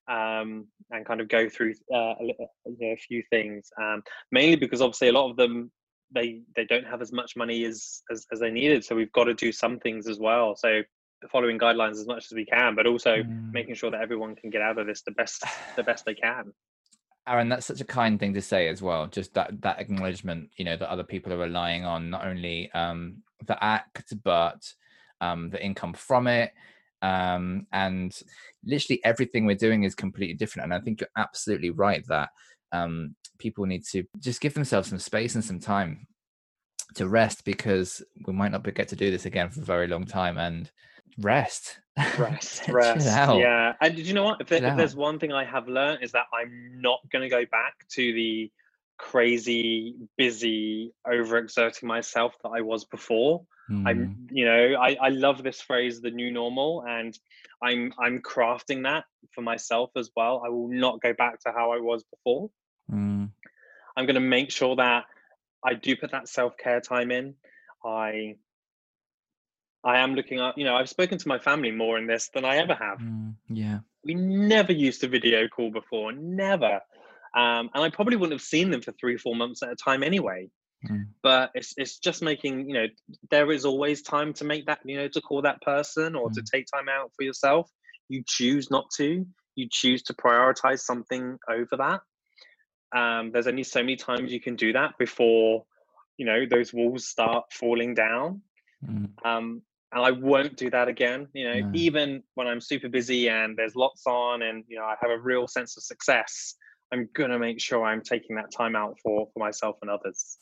um, 0.09 0.67
and 0.91 1.07
kind 1.07 1.21
of 1.21 1.29
go 1.29 1.49
through 1.49 1.75
uh, 1.93 2.15
a, 2.21 2.25
you 2.25 2.35
know, 2.41 2.93
a, 2.93 2.97
few 2.97 3.23
things. 3.31 3.71
Um, 3.81 4.03
mainly 4.33 4.57
because 4.57 4.81
obviously 4.81 5.09
a 5.09 5.13
lot 5.13 5.31
of 5.31 5.37
them 5.37 5.71
they 6.13 6.43
they 6.57 6.65
don't 6.65 6.87
have 6.87 7.03
as 7.03 7.13
much 7.13 7.37
money 7.37 7.65
as, 7.65 8.03
as 8.11 8.27
as 8.33 8.41
they 8.41 8.51
needed, 8.51 8.85
so 8.85 8.95
we've 8.95 9.13
got 9.13 9.25
to 9.25 9.35
do 9.35 9.53
some 9.53 9.79
things 9.79 10.09
as 10.09 10.19
well. 10.19 10.57
So 10.57 10.83
following 11.31 11.59
guidelines 11.59 11.93
as 11.93 12.07
much 12.07 12.27
as 12.27 12.33
we 12.33 12.47
can, 12.47 12.75
but 12.75 12.87
also 12.87 13.17
mm. 13.17 13.53
making 13.53 13.75
sure 13.75 13.91
that 13.91 14.01
everyone 14.01 14.35
can 14.35 14.51
get 14.51 14.63
out 14.63 14.79
of 14.79 14.87
this 14.87 15.03
the 15.03 15.13
best 15.13 15.45
the 15.77 15.83
best 15.83 16.05
they 16.05 16.15
can. 16.15 16.53
Aaron, 17.29 17.49
that's 17.49 17.67
such 17.67 17.81
a 17.81 17.85
kind 17.85 18.19
thing 18.19 18.35
to 18.35 18.43
say 18.43 18.69
as 18.69 18.83
well. 18.83 19.07
Just 19.07 19.35
that 19.35 19.61
that 19.63 19.79
acknowledgement, 19.79 20.51
you 20.57 20.65
know, 20.65 20.77
that 20.77 20.91
other 20.91 21.05
people 21.05 21.33
are 21.33 21.39
relying 21.39 21.85
on 21.85 22.11
not 22.11 22.27
only 22.27 22.71
um, 22.73 23.23
the 23.47 23.63
act 23.63 24.13
but 24.25 24.73
um, 25.21 25.51
the 25.51 25.63
income 25.63 25.93
from 25.93 26.27
it, 26.27 26.53
um, 27.03 27.67
and 27.73 28.19
literally 28.65 29.01
everything 29.05 29.47
we're 29.47 29.55
doing 29.55 29.85
is 29.85 29.95
completely 29.95 30.35
different 30.35 30.65
and 30.65 30.75
i 30.75 30.85
think 30.85 31.01
you're 31.01 31.09
absolutely 31.17 31.71
right 31.71 32.05
that 32.07 32.29
um, 32.73 33.15
people 33.39 33.67
need 33.67 33.85
to 33.87 34.05
just 34.19 34.41
give 34.41 34.55
themselves 34.55 34.89
some 34.89 34.99
space 34.99 35.35
and 35.35 35.45
some 35.45 35.61
time 35.61 36.07
to 36.95 37.09
rest 37.09 37.45
because 37.45 38.03
we 38.27 38.33
might 38.33 38.53
not 38.53 38.63
get 38.75 38.89
to 38.89 38.97
do 38.97 39.11
this 39.11 39.27
again 39.27 39.49
for 39.49 39.61
a 39.61 39.65
very 39.65 39.87
long 39.87 40.05
time 40.05 40.39
and 40.39 40.71
rest 41.19 41.79
rest 42.19 42.69
rest 42.69 43.07
yeah 43.07 43.73
and 43.81 43.97
did 43.97 44.07
you 44.07 44.15
know 44.15 44.25
what 44.25 44.41
if, 44.41 44.49
there, 44.49 44.65
if 44.65 44.77
there's 44.77 44.97
one 44.97 45.19
thing 45.19 45.33
i 45.33 45.45
have 45.45 45.69
learned 45.69 46.03
is 46.03 46.13
that 46.13 46.25
i'm 46.33 46.81
not 46.81 46.99
going 47.13 47.23
to 47.23 47.29
go 47.29 47.45
back 47.51 47.75
to 47.89 48.13
the 48.13 48.51
crazy 48.99 49.95
busy 50.17 50.93
overexerting 51.07 51.85
myself 51.85 52.35
that 52.43 52.51
i 52.51 52.61
was 52.61 52.85
before 52.87 53.43
Mm. 53.71 53.89
I'm, 53.89 54.29
you 54.33 54.45
know, 54.45 54.75
I, 54.81 54.97
I 55.01 55.09
love 55.11 55.43
this 55.43 55.61
phrase, 55.61 56.01
the 56.01 56.11
new 56.11 56.33
normal, 56.33 56.85
and 56.89 57.17
I'm 57.63 57.93
I'm 57.99 58.19
crafting 58.19 58.83
that 58.83 59.05
for 59.35 59.43
myself 59.43 59.91
as 59.97 60.11
well. 60.17 60.43
I 60.45 60.49
will 60.49 60.69
not 60.69 61.01
go 61.01 61.13
back 61.13 61.41
to 61.41 61.53
how 61.53 61.73
I 61.73 61.79
was 61.79 62.05
before. 62.05 62.51
I'm 64.01 64.07
going 64.07 64.15
to 64.15 64.21
make 64.21 64.51
sure 64.51 64.77
that 64.77 65.05
I 65.63 65.75
do 65.75 65.95
put 65.95 66.13
that 66.13 66.27
self 66.27 66.57
care 66.57 66.81
time 66.81 67.11
in. 67.11 67.35
I 67.85 68.37
I 69.85 69.99
am 69.99 70.15
looking 70.15 70.41
up, 70.41 70.57
you 70.57 70.65
know, 70.65 70.75
I've 70.75 70.89
spoken 70.89 71.19
to 71.19 71.29
my 71.29 71.39
family 71.39 71.71
more 71.71 71.99
in 71.99 72.07
this 72.07 72.31
than 72.35 72.47
I 72.47 72.57
ever 72.57 72.75
have. 72.75 72.99
Mm, 72.99 73.35
yeah. 73.49 73.81
We 74.05 74.15
never 74.15 74.73
used 74.73 75.05
a 75.05 75.09
video 75.09 75.49
call 75.49 75.71
before, 75.71 76.13
never. 76.13 76.81
Um, 77.37 77.71
and 77.75 77.85
I 77.85 77.91
probably 77.91 78.17
wouldn't 78.17 78.39
have 78.39 78.47
seen 78.47 78.71
them 78.71 78.81
for 78.81 78.93
three, 78.93 79.19
four 79.19 79.37
months 79.37 79.63
at 79.63 79.71
a 79.71 79.77
time 79.77 80.03
anyway. 80.03 80.49
Mm. 80.91 81.09
But 81.23 81.51
it's 81.53 81.75
it's 81.77 81.99
just 81.99 82.23
making 82.23 82.67
you 82.67 82.75
know 82.75 82.87
there 83.31 83.53
is 83.53 83.67
always 83.67 84.01
time 84.01 84.33
to 84.35 84.45
make 84.45 84.65
that 84.65 84.79
you 84.83 84.97
know 84.97 85.09
to 85.09 85.21
call 85.21 85.43
that 85.43 85.61
person 85.61 86.17
or 86.17 86.31
mm. 86.31 86.33
to 86.33 86.43
take 86.51 86.65
time 86.75 86.89
out 86.89 87.11
for 87.15 87.23
yourself. 87.23 87.71
You 88.09 88.23
choose 88.27 88.71
not 88.71 88.87
to. 88.97 89.27
You 89.57 89.69
choose 89.71 90.03
to 90.05 90.15
prioritize 90.15 90.81
something 90.81 91.39
over 91.51 91.77
that. 91.77 92.01
Um, 92.93 93.31
there's 93.33 93.47
only 93.47 93.63
so 93.63 93.81
many 93.81 93.97
times 93.97 94.33
you 94.33 94.41
can 94.41 94.57
do 94.57 94.73
that 94.73 94.99
before, 94.99 95.65
you 96.17 96.27
know, 96.27 96.45
those 96.49 96.73
walls 96.73 97.07
start 97.07 97.53
falling 97.53 97.95
down. 97.95 98.43
Mm. 98.85 99.11
Um, 99.25 99.63
and 99.93 100.05
I 100.05 100.11
won't 100.11 100.57
do 100.57 100.71
that 100.71 100.89
again. 100.89 101.29
You 101.33 101.45
know, 101.49 101.61
no. 101.61 101.71
even 101.75 102.23
when 102.35 102.47
I'm 102.47 102.61
super 102.61 102.89
busy 102.89 103.29
and 103.29 103.57
there's 103.57 103.75
lots 103.75 104.07
on, 104.07 104.43
and 104.43 104.65
you 104.69 104.79
know, 104.79 104.85
I 104.85 104.95
have 105.01 105.11
a 105.11 105.19
real 105.19 105.49
sense 105.49 105.77
of 105.77 105.83
success. 105.83 106.55
I'm 106.93 107.09
gonna 107.15 107.39
make 107.39 107.61
sure 107.61 107.85
I'm 107.85 108.03
taking 108.03 108.37
that 108.37 108.53
time 108.57 108.77
out 108.77 108.99
for 109.03 109.29
for 109.33 109.41
myself 109.41 109.77
and 109.83 109.91
others. 109.91 110.39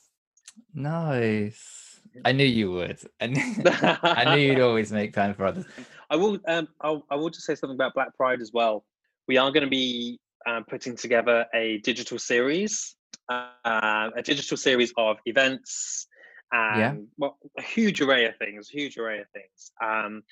Nice. 0.74 2.00
I 2.24 2.32
knew 2.32 2.44
you 2.44 2.72
would. 2.72 2.98
I 3.20 3.26
knew, 3.26 3.54
I 3.66 4.34
knew 4.34 4.42
you'd 4.42 4.60
always 4.60 4.92
make 4.92 5.12
time 5.12 5.34
for 5.34 5.46
others. 5.46 5.64
I 6.10 6.16
will. 6.16 6.38
Um, 6.46 6.68
I'll, 6.80 7.06
I 7.10 7.16
will 7.16 7.30
just 7.30 7.46
say 7.46 7.54
something 7.54 7.76
about 7.76 7.94
Black 7.94 8.16
Pride 8.16 8.40
as 8.40 8.50
well. 8.52 8.84
We 9.26 9.36
are 9.36 9.50
going 9.50 9.64
to 9.64 9.70
be 9.70 10.20
um, 10.48 10.64
putting 10.64 10.96
together 10.96 11.46
a 11.54 11.78
digital 11.78 12.18
series, 12.18 12.96
uh, 13.28 14.10
a 14.16 14.22
digital 14.22 14.56
series 14.56 14.92
of 14.96 15.16
events 15.26 16.06
and 16.52 16.80
yeah. 16.80 16.94
well, 17.18 17.38
a 17.58 17.62
huge 17.62 18.00
array 18.00 18.24
of 18.26 18.36
things, 18.36 18.68
huge 18.68 18.96
array 18.96 19.20
of 19.20 19.26
things. 19.34 19.72
Um, 19.84 20.22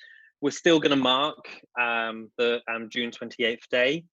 we're 0.41 0.51
still 0.51 0.79
going 0.79 0.91
to 0.91 0.95
mark 0.95 1.37
um, 1.79 2.29
the 2.37 2.61
um, 2.71 2.89
June 2.89 3.11
28th 3.11 3.67
day 3.71 4.03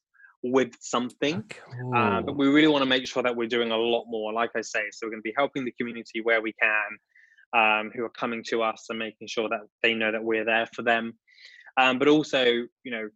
with 0.43 0.73
something, 0.81 1.43
cool. 1.49 1.97
uh, 1.97 2.21
but 2.21 2.37
we 2.37 2.49
really 2.49 2.69
want 2.69 2.83
to 2.83 2.89
make 2.89 3.07
sure 3.07 3.23
that 3.23 3.35
we're 3.35 3.49
doing 3.49 3.71
a 3.71 3.77
lot 3.77 4.05
more. 4.07 4.33
Like 4.33 4.51
I 4.55 4.61
say, 4.61 4.83
so 4.91 5.07
we're 5.07 5.11
going 5.11 5.23
to 5.23 5.29
be 5.29 5.35
helping 5.37 5.65
the 5.65 5.73
community 5.73 6.21
where 6.23 6.43
we 6.43 6.53
can, 6.61 6.99
um, 7.55 7.91
who 7.95 8.05
are 8.05 8.11
coming 8.11 8.45
to 8.49 8.63
us 8.63 8.87
and 8.91 8.99
making 8.99 9.29
sure 9.29 9.49
that 9.49 9.61
they 9.83 9.95
know 9.95 10.13
that 10.13 10.23
we're 10.23 10.45
there 10.45 10.69
for 10.75 10.83
them. 10.83 11.15
Um, 11.79 11.99
but 11.99 12.09
also, 12.09 12.45
you 12.45 12.91
know, 12.91 13.09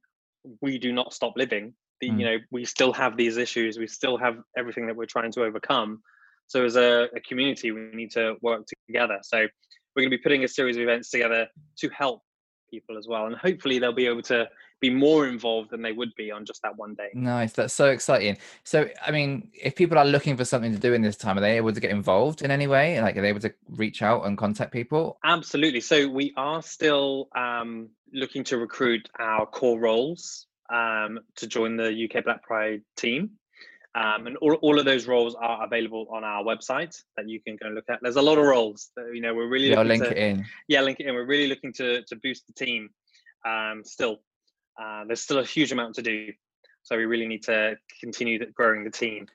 we 0.62 0.78
do 0.78 0.92
not 0.92 1.12
stop 1.12 1.34
living. 1.36 1.74
The, 2.00 2.10
mm. 2.10 2.18
You 2.20 2.26
know, 2.26 2.36
we 2.50 2.64
still 2.64 2.92
have 2.92 3.16
these 3.16 3.36
issues. 3.36 3.78
We 3.78 3.86
still 3.86 4.16
have 4.16 4.38
everything 4.56 4.86
that 4.86 4.96
we're 4.96 5.06
trying 5.06 5.32
to 5.32 5.42
overcome. 5.42 6.02
So 6.46 6.64
as 6.64 6.76
a, 6.76 7.08
a 7.14 7.20
community, 7.20 7.72
we 7.72 7.90
need 7.92 8.10
to 8.12 8.36
work 8.40 8.64
together. 8.88 9.18
So 9.22 9.38
we're 9.38 10.02
going 10.02 10.10
to 10.10 10.16
be 10.16 10.22
putting 10.22 10.44
a 10.44 10.48
series 10.48 10.76
of 10.76 10.82
events 10.82 11.10
together 11.10 11.48
to 11.78 11.88
help 11.90 12.22
people 12.70 12.98
as 12.98 13.06
well, 13.08 13.26
and 13.26 13.36
hopefully 13.36 13.78
they'll 13.78 13.92
be 13.92 14.06
able 14.06 14.22
to 14.22 14.48
be 14.80 14.90
more 14.90 15.26
involved 15.26 15.70
than 15.70 15.82
they 15.82 15.92
would 15.92 16.14
be 16.16 16.30
on 16.30 16.44
just 16.44 16.62
that 16.62 16.76
one 16.76 16.94
day. 16.94 17.08
Nice, 17.14 17.52
that's 17.52 17.74
so 17.74 17.86
exciting. 17.86 18.38
So, 18.64 18.88
I 19.04 19.10
mean, 19.10 19.50
if 19.54 19.74
people 19.74 19.98
are 19.98 20.04
looking 20.04 20.36
for 20.36 20.44
something 20.44 20.72
to 20.72 20.78
do 20.78 20.92
in 20.92 21.02
this 21.02 21.16
time, 21.16 21.36
are 21.36 21.40
they 21.40 21.56
able 21.56 21.72
to 21.72 21.80
get 21.80 21.90
involved 21.90 22.42
in 22.42 22.50
any 22.50 22.66
way? 22.66 23.00
Like, 23.00 23.16
are 23.16 23.22
they 23.22 23.28
able 23.28 23.40
to 23.40 23.52
reach 23.70 24.02
out 24.02 24.24
and 24.24 24.38
contact 24.38 24.72
people? 24.72 25.18
Absolutely. 25.24 25.80
So, 25.80 26.08
we 26.08 26.32
are 26.36 26.62
still 26.62 27.28
um, 27.34 27.88
looking 28.12 28.44
to 28.44 28.58
recruit 28.58 29.08
our 29.18 29.46
core 29.46 29.80
roles 29.80 30.46
um, 30.72 31.20
to 31.36 31.46
join 31.46 31.76
the 31.76 32.08
UK 32.08 32.24
Black 32.24 32.42
Pride 32.42 32.82
team. 32.96 33.30
Um, 33.94 34.26
and 34.26 34.36
all, 34.36 34.54
all 34.54 34.78
of 34.78 34.84
those 34.84 35.06
roles 35.06 35.34
are 35.34 35.64
available 35.64 36.06
on 36.12 36.22
our 36.22 36.44
website 36.44 36.94
that 37.16 37.28
you 37.28 37.40
can 37.40 37.56
go 37.56 37.66
and 37.66 37.74
look 37.74 37.86
at. 37.88 37.98
There's 38.02 38.16
a 38.16 38.22
lot 38.22 38.38
of 38.38 38.44
roles 38.44 38.90
that, 38.96 39.10
you 39.14 39.20
know, 39.20 39.34
we're 39.34 39.48
really 39.48 39.70
yeah, 39.70 39.82
link 39.82 40.04
to, 40.04 40.10
it 40.10 40.16
in. 40.16 40.44
Yeah, 40.68 40.82
link 40.82 41.00
it 41.00 41.06
in. 41.06 41.14
We're 41.14 41.26
really 41.26 41.48
looking 41.48 41.72
to, 41.74 42.02
to 42.02 42.16
boost 42.16 42.46
the 42.46 42.52
team 42.52 42.90
um, 43.46 43.82
still. 43.84 44.18
Uh, 44.80 45.04
there's 45.06 45.22
still 45.22 45.38
a 45.38 45.44
huge 45.44 45.72
amount 45.72 45.94
to 45.96 46.02
do. 46.02 46.28
So 46.82 46.96
we 46.96 47.06
really 47.06 47.26
need 47.26 47.42
to 47.44 47.76
continue 48.00 48.38
growing 48.52 48.84
the 48.84 48.90
team. 48.90 49.26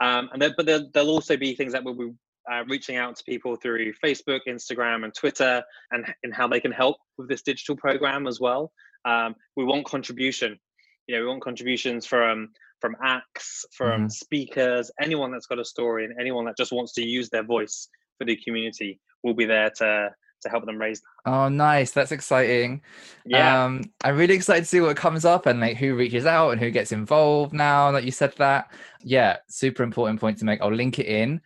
Um, 0.00 0.30
and 0.32 0.42
then, 0.42 0.54
but 0.56 0.66
there, 0.66 0.80
will 0.94 1.10
also 1.10 1.36
be 1.36 1.54
things 1.54 1.72
that 1.72 1.84
we'll 1.84 1.94
be 1.94 2.12
uh, 2.50 2.64
reaching 2.68 2.96
out 2.96 3.16
to 3.16 3.24
people 3.24 3.56
through 3.56 3.92
Facebook, 4.04 4.40
Instagram, 4.48 5.04
and 5.04 5.14
Twitter, 5.14 5.62
and 5.90 6.12
in 6.22 6.32
how 6.32 6.48
they 6.48 6.60
can 6.60 6.72
help 6.72 6.96
with 7.16 7.28
this 7.28 7.42
digital 7.42 7.76
program 7.76 8.26
as 8.26 8.40
well. 8.40 8.72
Um, 9.04 9.34
we 9.56 9.64
want 9.64 9.86
contribution. 9.86 10.58
You 11.08 11.16
know, 11.16 11.22
we 11.22 11.28
want 11.28 11.42
contributions 11.42 12.06
from 12.06 12.50
from 12.80 12.94
acts, 13.02 13.66
from 13.72 14.02
mm-hmm. 14.02 14.08
speakers, 14.08 14.90
anyone 15.00 15.32
that's 15.32 15.46
got 15.46 15.58
a 15.58 15.64
story, 15.64 16.04
and 16.04 16.14
anyone 16.20 16.44
that 16.44 16.56
just 16.56 16.70
wants 16.70 16.92
to 16.92 17.04
use 17.04 17.28
their 17.28 17.42
voice 17.42 17.88
for 18.18 18.24
the 18.24 18.36
community 18.36 19.00
We'll 19.24 19.34
be 19.34 19.46
there 19.46 19.70
to 19.70 20.10
to 20.42 20.48
help 20.48 20.64
them 20.64 20.78
raise 20.78 21.00
that. 21.00 21.32
Oh, 21.32 21.48
nice! 21.48 21.90
That's 21.90 22.12
exciting. 22.12 22.82
Yeah, 23.24 23.64
um, 23.64 23.82
I'm 24.04 24.16
really 24.16 24.34
excited 24.34 24.60
to 24.60 24.68
see 24.68 24.80
what 24.80 24.96
comes 24.96 25.24
up 25.24 25.46
and 25.46 25.60
like 25.60 25.76
who 25.76 25.96
reaches 25.96 26.24
out 26.24 26.50
and 26.50 26.60
who 26.60 26.70
gets 26.70 26.92
involved. 26.92 27.52
Now 27.52 27.90
that 27.92 28.04
you 28.04 28.12
said 28.12 28.34
that, 28.38 28.72
yeah, 29.02 29.38
super 29.48 29.82
important 29.82 30.20
point 30.20 30.38
to 30.38 30.44
make. 30.44 30.60
I'll 30.60 30.72
link 30.72 31.00
it 31.00 31.06
in. 31.06 31.40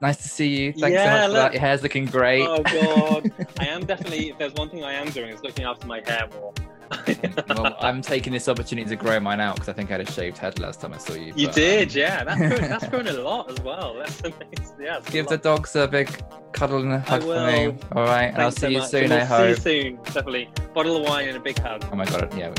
Nice 0.00 0.16
to 0.18 0.28
see 0.28 0.48
you. 0.48 0.72
Thanks 0.72 0.94
yeah, 0.94 1.04
so 1.04 1.10
much 1.10 1.26
for 1.28 1.32
that. 1.34 1.52
Your 1.52 1.60
hair's 1.60 1.82
looking 1.82 2.06
great. 2.06 2.46
Oh 2.46 2.62
god, 2.62 3.30
I 3.60 3.66
am 3.66 3.84
definitely. 3.84 4.30
If 4.30 4.38
there's 4.38 4.54
one 4.54 4.70
thing 4.70 4.84
I 4.84 4.94
am 4.94 5.10
doing, 5.10 5.30
is 5.30 5.42
looking 5.42 5.66
after 5.66 5.86
my 5.86 6.00
hair 6.06 6.28
more. 6.32 6.54
well, 7.48 7.76
I'm 7.80 8.02
taking 8.02 8.32
this 8.32 8.48
opportunity 8.48 8.88
to 8.88 8.96
grow 8.96 9.20
mine 9.20 9.40
out 9.40 9.56
because 9.56 9.68
I 9.68 9.72
think 9.72 9.90
I 9.90 9.94
had 9.94 10.08
a 10.08 10.12
shaved 10.12 10.38
head 10.38 10.58
last 10.58 10.80
time 10.80 10.94
I 10.94 10.98
saw 10.98 11.14
you. 11.14 11.32
You 11.36 11.46
but, 11.46 11.54
did, 11.54 11.88
um... 11.90 11.96
yeah. 11.96 12.24
That's 12.24 12.38
grown, 12.38 12.70
that's 12.70 12.88
grown 12.88 13.06
a 13.08 13.12
lot 13.22 13.50
as 13.50 13.60
well. 13.60 13.94
That's 13.94 14.20
amazing. 14.20 14.76
Yeah. 14.80 15.00
Give 15.10 15.26
the 15.26 15.38
dogs 15.38 15.74
a 15.76 15.86
big 15.86 16.10
cuddle 16.52 16.82
and 16.82 16.92
a 16.92 17.00
hug 17.00 17.22
for 17.22 17.46
me. 17.46 17.78
All 17.92 18.04
right, 18.04 18.34
Thanks 18.34 18.38
I'll 18.38 18.50
see 18.50 18.60
so 18.60 18.68
you 18.68 18.78
much. 18.78 18.90
soon. 18.90 19.08
We'll 19.10 19.20
I 19.20 19.24
hope. 19.24 19.58
See 19.58 19.76
you 19.76 19.82
soon, 19.82 19.96
definitely. 20.04 20.50
Bottle 20.74 20.96
of 20.96 21.08
wine 21.08 21.28
and 21.28 21.36
a 21.36 21.40
big 21.40 21.58
hug. 21.58 21.86
Oh 21.92 21.96
my 21.96 22.04
god, 22.04 22.36
yeah. 22.36 22.50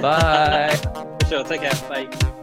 Bye. 0.00 1.18
sure. 1.28 1.44
Take 1.44 1.62
care. 1.62 1.88
Bye. 1.88 2.38